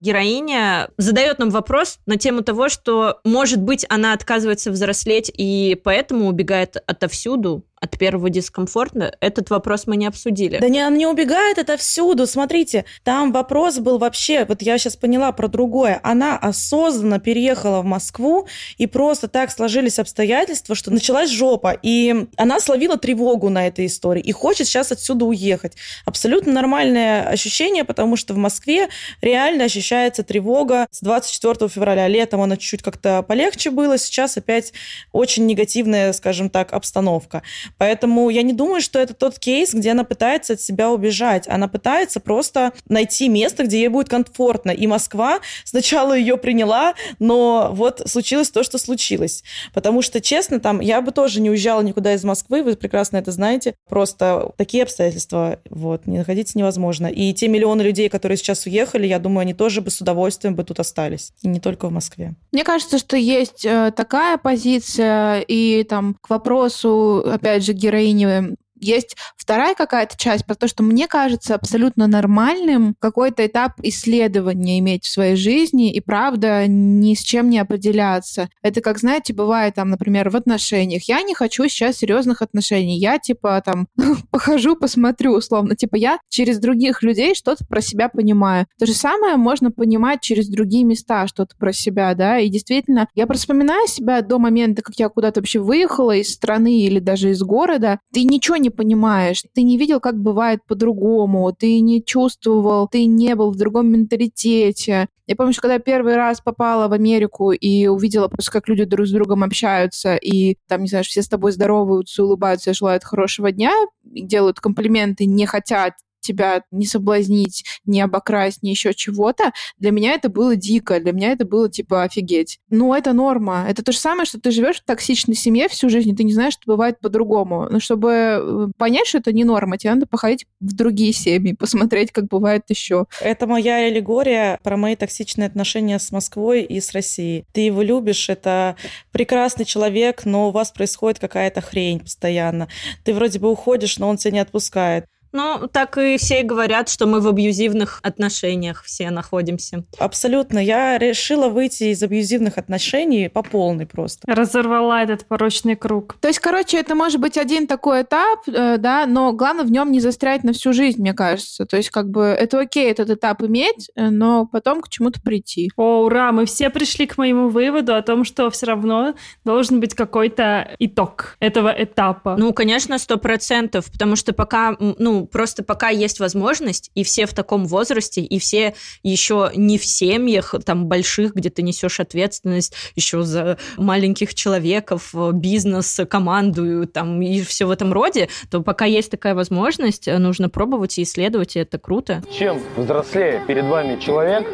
Героиня 0.00 0.90
задает 0.98 1.38
нам 1.38 1.50
вопрос 1.50 1.98
на 2.06 2.16
тему 2.16 2.42
того, 2.42 2.68
что, 2.68 3.20
может 3.24 3.60
быть, 3.60 3.86
она 3.88 4.12
отказывается 4.12 4.70
взрослеть 4.70 5.30
и 5.34 5.78
поэтому 5.82 6.28
убегает 6.28 6.76
отовсюду, 6.86 7.65
от 7.80 7.98
первого 7.98 8.30
дискомфорта, 8.30 9.16
этот 9.20 9.50
вопрос 9.50 9.86
мы 9.86 9.96
не 9.96 10.06
обсудили. 10.06 10.58
Да 10.58 10.68
не, 10.68 10.80
она 10.80 10.96
не 10.96 11.06
убегает 11.06 11.58
это 11.58 11.76
всюду. 11.76 12.26
Смотрите, 12.26 12.86
там 13.04 13.32
вопрос 13.32 13.78
был 13.78 13.98
вообще, 13.98 14.44
вот 14.44 14.62
я 14.62 14.78
сейчас 14.78 14.96
поняла 14.96 15.30
про 15.32 15.48
другое. 15.48 16.00
Она 16.02 16.38
осознанно 16.38 17.18
переехала 17.20 17.82
в 17.82 17.84
Москву, 17.84 18.48
и 18.78 18.86
просто 18.86 19.28
так 19.28 19.50
сложились 19.50 19.98
обстоятельства, 19.98 20.74
что 20.74 20.90
началась 20.90 21.30
жопа. 21.30 21.78
И 21.82 22.26
она 22.36 22.60
словила 22.60 22.96
тревогу 22.96 23.50
на 23.50 23.66
этой 23.66 23.86
истории 23.86 24.22
и 24.22 24.32
хочет 24.32 24.66
сейчас 24.66 24.90
отсюда 24.92 25.26
уехать. 25.26 25.74
Абсолютно 26.04 26.52
нормальное 26.52 27.28
ощущение, 27.28 27.84
потому 27.84 28.16
что 28.16 28.32
в 28.32 28.38
Москве 28.38 28.88
реально 29.20 29.64
ощущается 29.64 30.22
тревога 30.22 30.86
с 30.90 31.00
24 31.00 31.68
февраля. 31.68 32.08
Летом 32.08 32.40
она 32.40 32.56
чуть-чуть 32.56 32.82
как-то 32.82 33.22
полегче 33.22 33.70
было, 33.70 33.98
сейчас 33.98 34.36
опять 34.36 34.72
очень 35.12 35.46
негативная, 35.46 36.12
скажем 36.12 36.48
так, 36.48 36.72
обстановка. 36.72 37.42
Поэтому 37.78 38.30
я 38.30 38.42
не 38.42 38.52
думаю, 38.52 38.80
что 38.80 38.98
это 38.98 39.14
тот 39.14 39.38
кейс, 39.38 39.74
где 39.74 39.92
она 39.92 40.04
пытается 40.04 40.54
от 40.54 40.60
себя 40.60 40.90
убежать. 40.90 41.48
Она 41.48 41.68
пытается 41.68 42.20
просто 42.20 42.72
найти 42.88 43.28
место, 43.28 43.64
где 43.64 43.78
ей 43.78 43.88
будет 43.88 44.08
комфортно. 44.08 44.70
И 44.70 44.86
Москва 44.86 45.40
сначала 45.64 46.16
ее 46.16 46.36
приняла, 46.36 46.94
но 47.18 47.70
вот 47.72 48.02
случилось 48.06 48.50
то, 48.50 48.62
что 48.62 48.78
случилось. 48.78 49.42
Потому 49.72 50.02
что, 50.02 50.20
честно, 50.20 50.60
там 50.60 50.80
я 50.80 51.00
бы 51.00 51.12
тоже 51.12 51.40
не 51.40 51.50
уезжала 51.50 51.82
никуда 51.82 52.14
из 52.14 52.24
Москвы, 52.24 52.62
вы 52.62 52.76
прекрасно 52.76 53.16
это 53.16 53.32
знаете. 53.32 53.74
Просто 53.88 54.52
такие 54.56 54.82
обстоятельства 54.82 55.58
вот, 55.70 56.06
не 56.06 56.18
находиться 56.18 56.58
невозможно. 56.58 57.06
И 57.06 57.32
те 57.32 57.48
миллионы 57.48 57.82
людей, 57.82 58.08
которые 58.08 58.38
сейчас 58.38 58.66
уехали, 58.66 59.06
я 59.06 59.18
думаю, 59.18 59.40
они 59.42 59.54
тоже 59.54 59.80
бы 59.80 59.90
с 59.90 60.00
удовольствием 60.00 60.54
бы 60.54 60.64
тут 60.64 60.80
остались. 60.80 61.32
И 61.42 61.48
не 61.48 61.60
только 61.60 61.88
в 61.88 61.92
Москве. 61.92 62.34
Мне 62.52 62.64
кажется, 62.64 62.98
что 62.98 63.16
есть 63.16 63.64
э, 63.64 63.92
такая 63.94 64.38
позиция, 64.38 65.40
и 65.40 65.84
там 65.84 66.16
к 66.20 66.30
вопросу, 66.30 67.24
опять 67.26 67.55
же, 67.62 67.72
героини 67.72 68.56
есть 68.78 69.16
вторая 69.36 69.74
какая-то 69.74 70.16
часть 70.16 70.46
про 70.46 70.54
то, 70.54 70.68
что 70.68 70.82
мне 70.82 71.08
кажется 71.08 71.54
абсолютно 71.54 72.06
нормальным 72.06 72.94
какой-то 72.98 73.46
этап 73.46 73.72
исследования 73.82 74.78
иметь 74.78 75.04
в 75.04 75.10
своей 75.10 75.36
жизни 75.36 75.92
и, 75.92 76.00
правда, 76.00 76.66
ни 76.66 77.14
с 77.14 77.20
чем 77.20 77.50
не 77.50 77.58
определяться. 77.58 78.48
Это 78.62 78.80
как, 78.80 78.98
знаете, 78.98 79.34
бывает 79.34 79.74
там, 79.74 79.90
например, 79.90 80.30
в 80.30 80.36
отношениях. 80.36 81.04
Я 81.04 81.22
не 81.22 81.34
хочу 81.34 81.68
сейчас 81.68 81.98
серьезных 81.98 82.42
отношений. 82.42 82.98
Я, 82.98 83.18
типа, 83.18 83.62
там, 83.64 83.88
похожу, 84.30 84.76
посмотрю, 84.76 85.32
условно. 85.32 85.76
Типа, 85.76 85.96
я 85.96 86.18
через 86.28 86.58
других 86.58 87.02
людей 87.02 87.34
что-то 87.34 87.64
про 87.66 87.80
себя 87.80 88.08
понимаю. 88.08 88.66
То 88.78 88.86
же 88.86 88.94
самое 88.94 89.36
можно 89.36 89.70
понимать 89.70 90.20
через 90.20 90.48
другие 90.48 90.84
места 90.84 91.26
что-то 91.26 91.56
про 91.56 91.72
себя, 91.72 92.14
да, 92.14 92.38
и 92.38 92.48
действительно, 92.48 93.08
я 93.14 93.26
просто 93.26 93.42
вспоминаю 93.42 93.86
себя 93.86 94.22
до 94.22 94.38
момента, 94.38 94.82
как 94.82 94.96
я 94.98 95.08
куда-то 95.08 95.40
вообще 95.40 95.60
выехала 95.60 96.16
из 96.16 96.32
страны 96.32 96.80
или 96.80 96.98
даже 96.98 97.30
из 97.30 97.42
города, 97.42 98.00
ты 98.12 98.24
ничего 98.24 98.56
не 98.56 98.65
не 98.66 98.70
понимаешь, 98.70 99.44
ты 99.54 99.62
не 99.62 99.78
видел, 99.78 100.00
как 100.00 100.20
бывает 100.20 100.60
по-другому, 100.66 101.52
ты 101.52 101.78
не 101.80 102.04
чувствовал, 102.04 102.88
ты 102.88 103.04
не 103.04 103.36
был 103.36 103.52
в 103.52 103.56
другом 103.56 103.92
менталитете. 103.92 105.06
Я 105.28 105.36
помню, 105.36 105.52
что 105.52 105.62
когда 105.62 105.78
первый 105.78 106.16
раз 106.16 106.40
попала 106.40 106.88
в 106.88 106.92
Америку 106.92 107.52
и 107.52 107.86
увидела 107.86 108.26
просто, 108.26 108.50
как 108.50 108.68
люди 108.68 108.84
друг 108.84 109.06
с 109.06 109.12
другом 109.12 109.44
общаются, 109.44 110.16
и 110.16 110.56
там, 110.66 110.82
не 110.82 110.88
знаю, 110.88 111.04
все 111.04 111.22
с 111.22 111.28
тобой 111.28 111.52
здороваются, 111.52 112.24
улыбаются, 112.24 112.74
желают 112.74 113.04
хорошего 113.04 113.52
дня, 113.52 113.72
делают 114.02 114.58
комплименты, 114.58 115.26
не 115.26 115.46
хотят 115.46 115.94
тебя 116.26 116.62
не 116.70 116.86
соблазнить, 116.86 117.64
не 117.84 118.00
обокрасть, 118.00 118.62
не 118.62 118.70
еще 118.70 118.94
чего-то, 118.94 119.52
для 119.78 119.90
меня 119.90 120.12
это 120.12 120.28
было 120.28 120.56
дико, 120.56 121.00
для 121.00 121.12
меня 121.12 121.32
это 121.32 121.44
было 121.44 121.70
типа 121.70 122.02
офигеть. 122.02 122.58
Ну, 122.70 122.94
это 122.94 123.12
норма. 123.12 123.66
Это 123.68 123.82
то 123.82 123.92
же 123.92 123.98
самое, 123.98 124.26
что 124.26 124.40
ты 124.40 124.50
живешь 124.50 124.80
в 124.80 124.84
токсичной 124.84 125.34
семье 125.34 125.68
всю 125.68 125.88
жизнь, 125.88 126.10
и 126.10 126.16
ты 126.16 126.24
не 126.24 126.32
знаешь, 126.32 126.54
что 126.54 126.62
бывает 126.66 127.00
по-другому. 127.00 127.68
Но 127.70 127.80
чтобы 127.80 128.10
э, 128.12 128.66
понять, 128.76 129.06
что 129.06 129.18
это 129.18 129.32
не 129.32 129.44
норма, 129.44 129.78
тебе 129.78 129.94
надо 129.94 130.06
походить 130.06 130.46
в 130.60 130.74
другие 130.74 131.12
семьи, 131.12 131.54
посмотреть, 131.54 132.12
как 132.12 132.26
бывает 132.26 132.64
еще. 132.68 133.06
Это 133.20 133.46
моя 133.46 133.76
аллегория 133.86 134.58
про 134.62 134.76
мои 134.76 134.96
токсичные 134.96 135.46
отношения 135.46 135.98
с 135.98 136.10
Москвой 136.12 136.62
и 136.62 136.80
с 136.80 136.92
Россией. 136.92 137.44
Ты 137.52 137.60
его 137.60 137.82
любишь, 137.82 138.28
это 138.28 138.76
прекрасный 139.12 139.64
человек, 139.64 140.24
но 140.24 140.48
у 140.48 140.50
вас 140.50 140.70
происходит 140.70 141.18
какая-то 141.18 141.60
хрень 141.60 142.00
постоянно. 142.00 142.68
Ты 143.04 143.14
вроде 143.14 143.38
бы 143.38 143.50
уходишь, 143.50 143.98
но 143.98 144.08
он 144.08 144.16
тебя 144.16 144.32
не 144.32 144.38
отпускает. 144.40 145.06
Ну, 145.36 145.68
так 145.70 145.98
и 145.98 146.16
все 146.16 146.42
говорят, 146.42 146.88
что 146.88 147.06
мы 147.06 147.20
в 147.20 147.28
абьюзивных 147.28 148.00
отношениях 148.02 148.82
все 148.84 149.10
находимся. 149.10 149.84
Абсолютно. 149.98 150.58
Я 150.58 150.96
решила 150.96 151.50
выйти 151.50 151.84
из 151.92 152.02
абьюзивных 152.02 152.56
отношений 152.56 153.28
по 153.28 153.42
полной 153.42 153.84
просто. 153.86 154.22
Разорвала 154.26 155.02
этот 155.02 155.26
порочный 155.26 155.76
круг. 155.76 156.16
То 156.22 156.28
есть, 156.28 156.40
короче, 156.40 156.78
это 156.78 156.94
может 156.94 157.20
быть 157.20 157.36
один 157.36 157.66
такой 157.66 158.00
этап, 158.00 158.48
э, 158.48 158.78
да, 158.78 159.04
но 159.04 159.34
главное 159.34 159.66
в 159.66 159.70
нем 159.70 159.92
не 159.92 160.00
застрять 160.00 160.42
на 160.42 160.54
всю 160.54 160.72
жизнь, 160.72 161.02
мне 161.02 161.12
кажется. 161.12 161.66
То 161.66 161.76
есть, 161.76 161.90
как 161.90 162.08
бы, 162.08 162.22
это 162.22 162.58
окей 162.60 162.90
этот 162.90 163.10
этап 163.10 163.42
иметь, 163.42 163.90
э, 163.94 164.08
но 164.08 164.46
потом 164.46 164.80
к 164.80 164.88
чему-то 164.88 165.20
прийти. 165.20 165.70
О, 165.76 166.04
ура, 166.04 166.32
мы 166.32 166.46
все 166.46 166.70
пришли 166.70 167.06
к 167.06 167.18
моему 167.18 167.50
выводу 167.50 167.94
о 167.94 168.00
том, 168.00 168.24
что 168.24 168.50
все 168.50 168.64
равно 168.64 169.14
должен 169.44 169.80
быть 169.80 169.92
какой-то 169.92 170.74
итог 170.78 171.36
этого 171.40 171.74
этапа. 171.76 172.36
Ну, 172.38 172.54
конечно, 172.54 172.98
сто 172.98 173.18
процентов, 173.18 173.92
потому 173.92 174.16
что 174.16 174.32
пока, 174.32 174.74
ну, 174.80 175.25
просто 175.26 175.62
пока 175.62 175.88
есть 175.88 176.20
возможность, 176.20 176.90
и 176.94 177.04
все 177.04 177.26
в 177.26 177.34
таком 177.34 177.66
возрасте, 177.66 178.20
и 178.20 178.38
все 178.38 178.74
еще 179.02 179.50
не 179.54 179.78
в 179.78 179.84
семьях 179.84 180.54
там 180.64 180.86
больших, 180.86 181.34
где 181.34 181.50
ты 181.50 181.62
несешь 181.62 182.00
ответственность 182.00 182.74
еще 182.94 183.22
за 183.22 183.58
маленьких 183.76 184.34
человеков, 184.34 185.14
бизнес, 185.32 186.00
команду 186.08 186.86
там 186.86 187.20
и 187.22 187.42
все 187.42 187.66
в 187.66 187.70
этом 187.70 187.92
роде, 187.92 188.28
то 188.50 188.62
пока 188.62 188.84
есть 188.84 189.10
такая 189.10 189.34
возможность, 189.34 190.06
нужно 190.06 190.48
пробовать 190.48 190.98
и 190.98 191.02
исследовать, 191.02 191.56
и 191.56 191.58
это 191.58 191.78
круто. 191.78 192.22
Чем 192.36 192.60
взрослее 192.76 193.42
перед 193.46 193.64
вами 193.64 194.00
человек, 194.00 194.46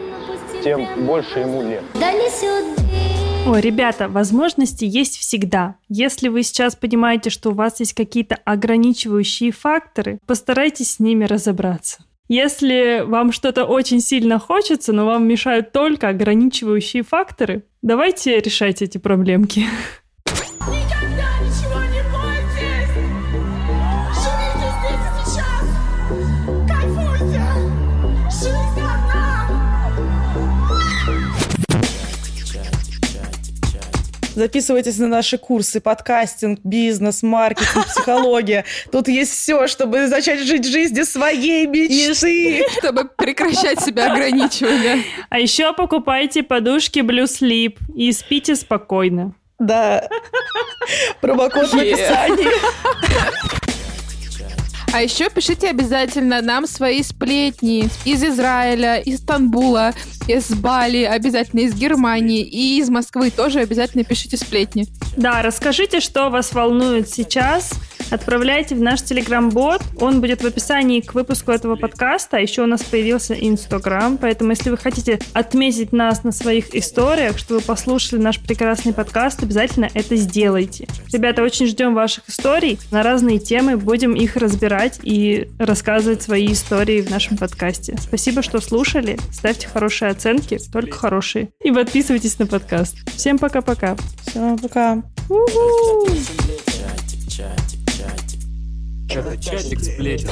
тем 0.63 0.87
больше 1.07 1.41
ему 1.41 1.63
лет. 1.63 1.83
Да 1.95 2.13
не 2.13 2.31
сюда. 2.31 2.82
Ой, 3.45 3.61
ребята, 3.61 4.09
возможности 4.09 4.85
есть 4.85 5.19
всегда. 5.19 5.75
Если 5.89 6.29
вы 6.29 6.45
сейчас 6.45 6.77
понимаете, 6.77 7.29
что 7.29 7.51
у 7.51 7.55
вас 7.55 7.81
есть 7.81 7.93
какие-то 7.93 8.37
ограничивающие 8.45 9.51
факторы, 9.51 10.21
постарайтесь 10.27 10.93
с 10.93 11.01
ними 11.01 11.25
разобраться. 11.25 12.05
Если 12.29 13.03
вам 13.05 13.33
что-то 13.33 13.65
очень 13.65 14.01
сильно 14.01 14.39
хочется, 14.39 14.93
но 14.93 15.07
вам 15.07 15.27
мешают 15.27 15.73
только 15.73 16.09
ограничивающие 16.09 17.03
факторы, 17.03 17.65
давайте 17.83 18.39
решать 18.39 18.81
эти 18.81 18.99
проблемки. 18.99 19.67
Записывайтесь 34.35 34.99
на 34.99 35.09
наши 35.09 35.39
курсы 35.39 35.81
подкастинг, 35.81 36.61
бизнес, 36.65 37.23
маркетинг, 37.23 37.87
психология. 37.87 38.65
Тут 38.91 39.09
есть 39.09 39.33
все, 39.33 39.67
чтобы 39.67 40.07
начать 40.07 40.41
жить 40.41 40.67
жизнью 40.67 41.05
своей 41.05 41.67
мечты. 41.67 42.65
Чтобы 42.79 43.05
прекращать 43.05 43.81
себя 43.81 44.13
ограничивать. 44.13 45.05
А 45.29 45.39
еще 45.39 45.73
покупайте 45.75 46.43
подушки 46.43 47.01
Blue 47.01 47.25
Sleep 47.25 47.79
и 47.95 48.13
спите 48.13 48.57
спокойно. 48.57 49.35
Да. 49.59 50.09
Промокод 51.21 51.69
в 51.69 51.75
описании. 51.75 52.49
А 54.95 55.01
еще 55.01 55.31
пишите 55.31 55.71
обязательно 55.71 56.43
нам 56.43 56.67
свои 56.67 57.03
сплетни 57.03 57.89
из 58.05 58.23
Израиля, 58.23 58.99
из 58.99 59.21
Стамбула, 59.21 59.95
из 60.29 60.51
Бали, 60.51 61.05
обязательно 61.05 61.61
из 61.61 61.75
Германии 61.75 62.43
и 62.43 62.79
из 62.79 62.91
Москвы 62.91 63.31
тоже 63.31 63.61
обязательно 63.61 64.05
пишите 64.05 64.37
сплетни. 64.37 64.87
Да, 65.17 65.41
расскажите, 65.41 66.01
что 66.01 66.29
вас 66.29 66.53
волнует 66.53 67.09
сейчас, 67.09 67.73
отправляйте 68.11 68.75
в 68.75 68.81
наш 68.81 69.03
телеграм-бот. 69.03 69.83
Он 70.01 70.21
будет 70.21 70.43
в 70.43 70.47
описании 70.47 71.01
к 71.01 71.15
выпуску 71.15 71.53
этого 71.53 71.77
подкаста. 71.77 72.39
Еще 72.39 72.63
у 72.63 72.67
нас 72.67 72.83
появился 72.83 73.35
Инстаграм, 73.35 74.19
поэтому 74.19 74.51
если 74.51 74.71
вы 74.71 74.77
хотите 74.77 75.19
отметить 75.33 75.93
нас 75.93 76.25
на 76.25 76.33
своих 76.33 76.75
историях, 76.75 77.39
что 77.39 77.55
вы 77.55 77.61
послушали 77.61 78.21
наш 78.21 78.39
прекрасный 78.41 78.93
подкаст, 78.93 79.43
обязательно 79.43 79.89
это 79.95 80.17
сделайте. 80.17 80.87
Ребята, 81.13 81.43
очень 81.43 81.67
ждем 81.67 81.95
ваших 81.95 82.29
историй 82.29 82.79
на 82.91 83.03
разные 83.03 83.39
темы. 83.39 83.77
Будем 83.77 84.15
их 84.15 84.37
разбирать 84.37 84.99
и 85.03 85.49
рассказывать 85.59 86.23
свои 86.23 86.53
истории 86.53 87.03
в 87.03 87.11
нашем 87.11 87.37
подкасте. 87.37 87.97
Спасибо, 88.01 88.43
что 88.43 88.61
слушали. 88.61 89.19
Ставьте 89.31 89.69
хорошие 89.69 90.11
оценки, 90.11 90.59
только 90.73 90.97
хорошие. 90.97 91.51
И 91.63 91.71
подписывайтесь 91.71 92.39
на 92.39 92.47
подкаст. 92.47 92.97
Всем 93.15 93.39
пока-пока. 93.39 93.97
Все, 94.27 94.57
пока. 94.57 95.03
Чатик, 96.67 97.29
чатик. 97.29 97.82
Это 99.15 99.37
чатик 99.37 99.81
сплетен. 99.81 100.31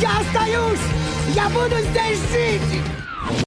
Я 0.00 0.20
остаюсь! 0.20 0.80
Я 1.34 1.50
буду 1.50 1.76
здесь 1.90 2.18
жить! 2.30 3.42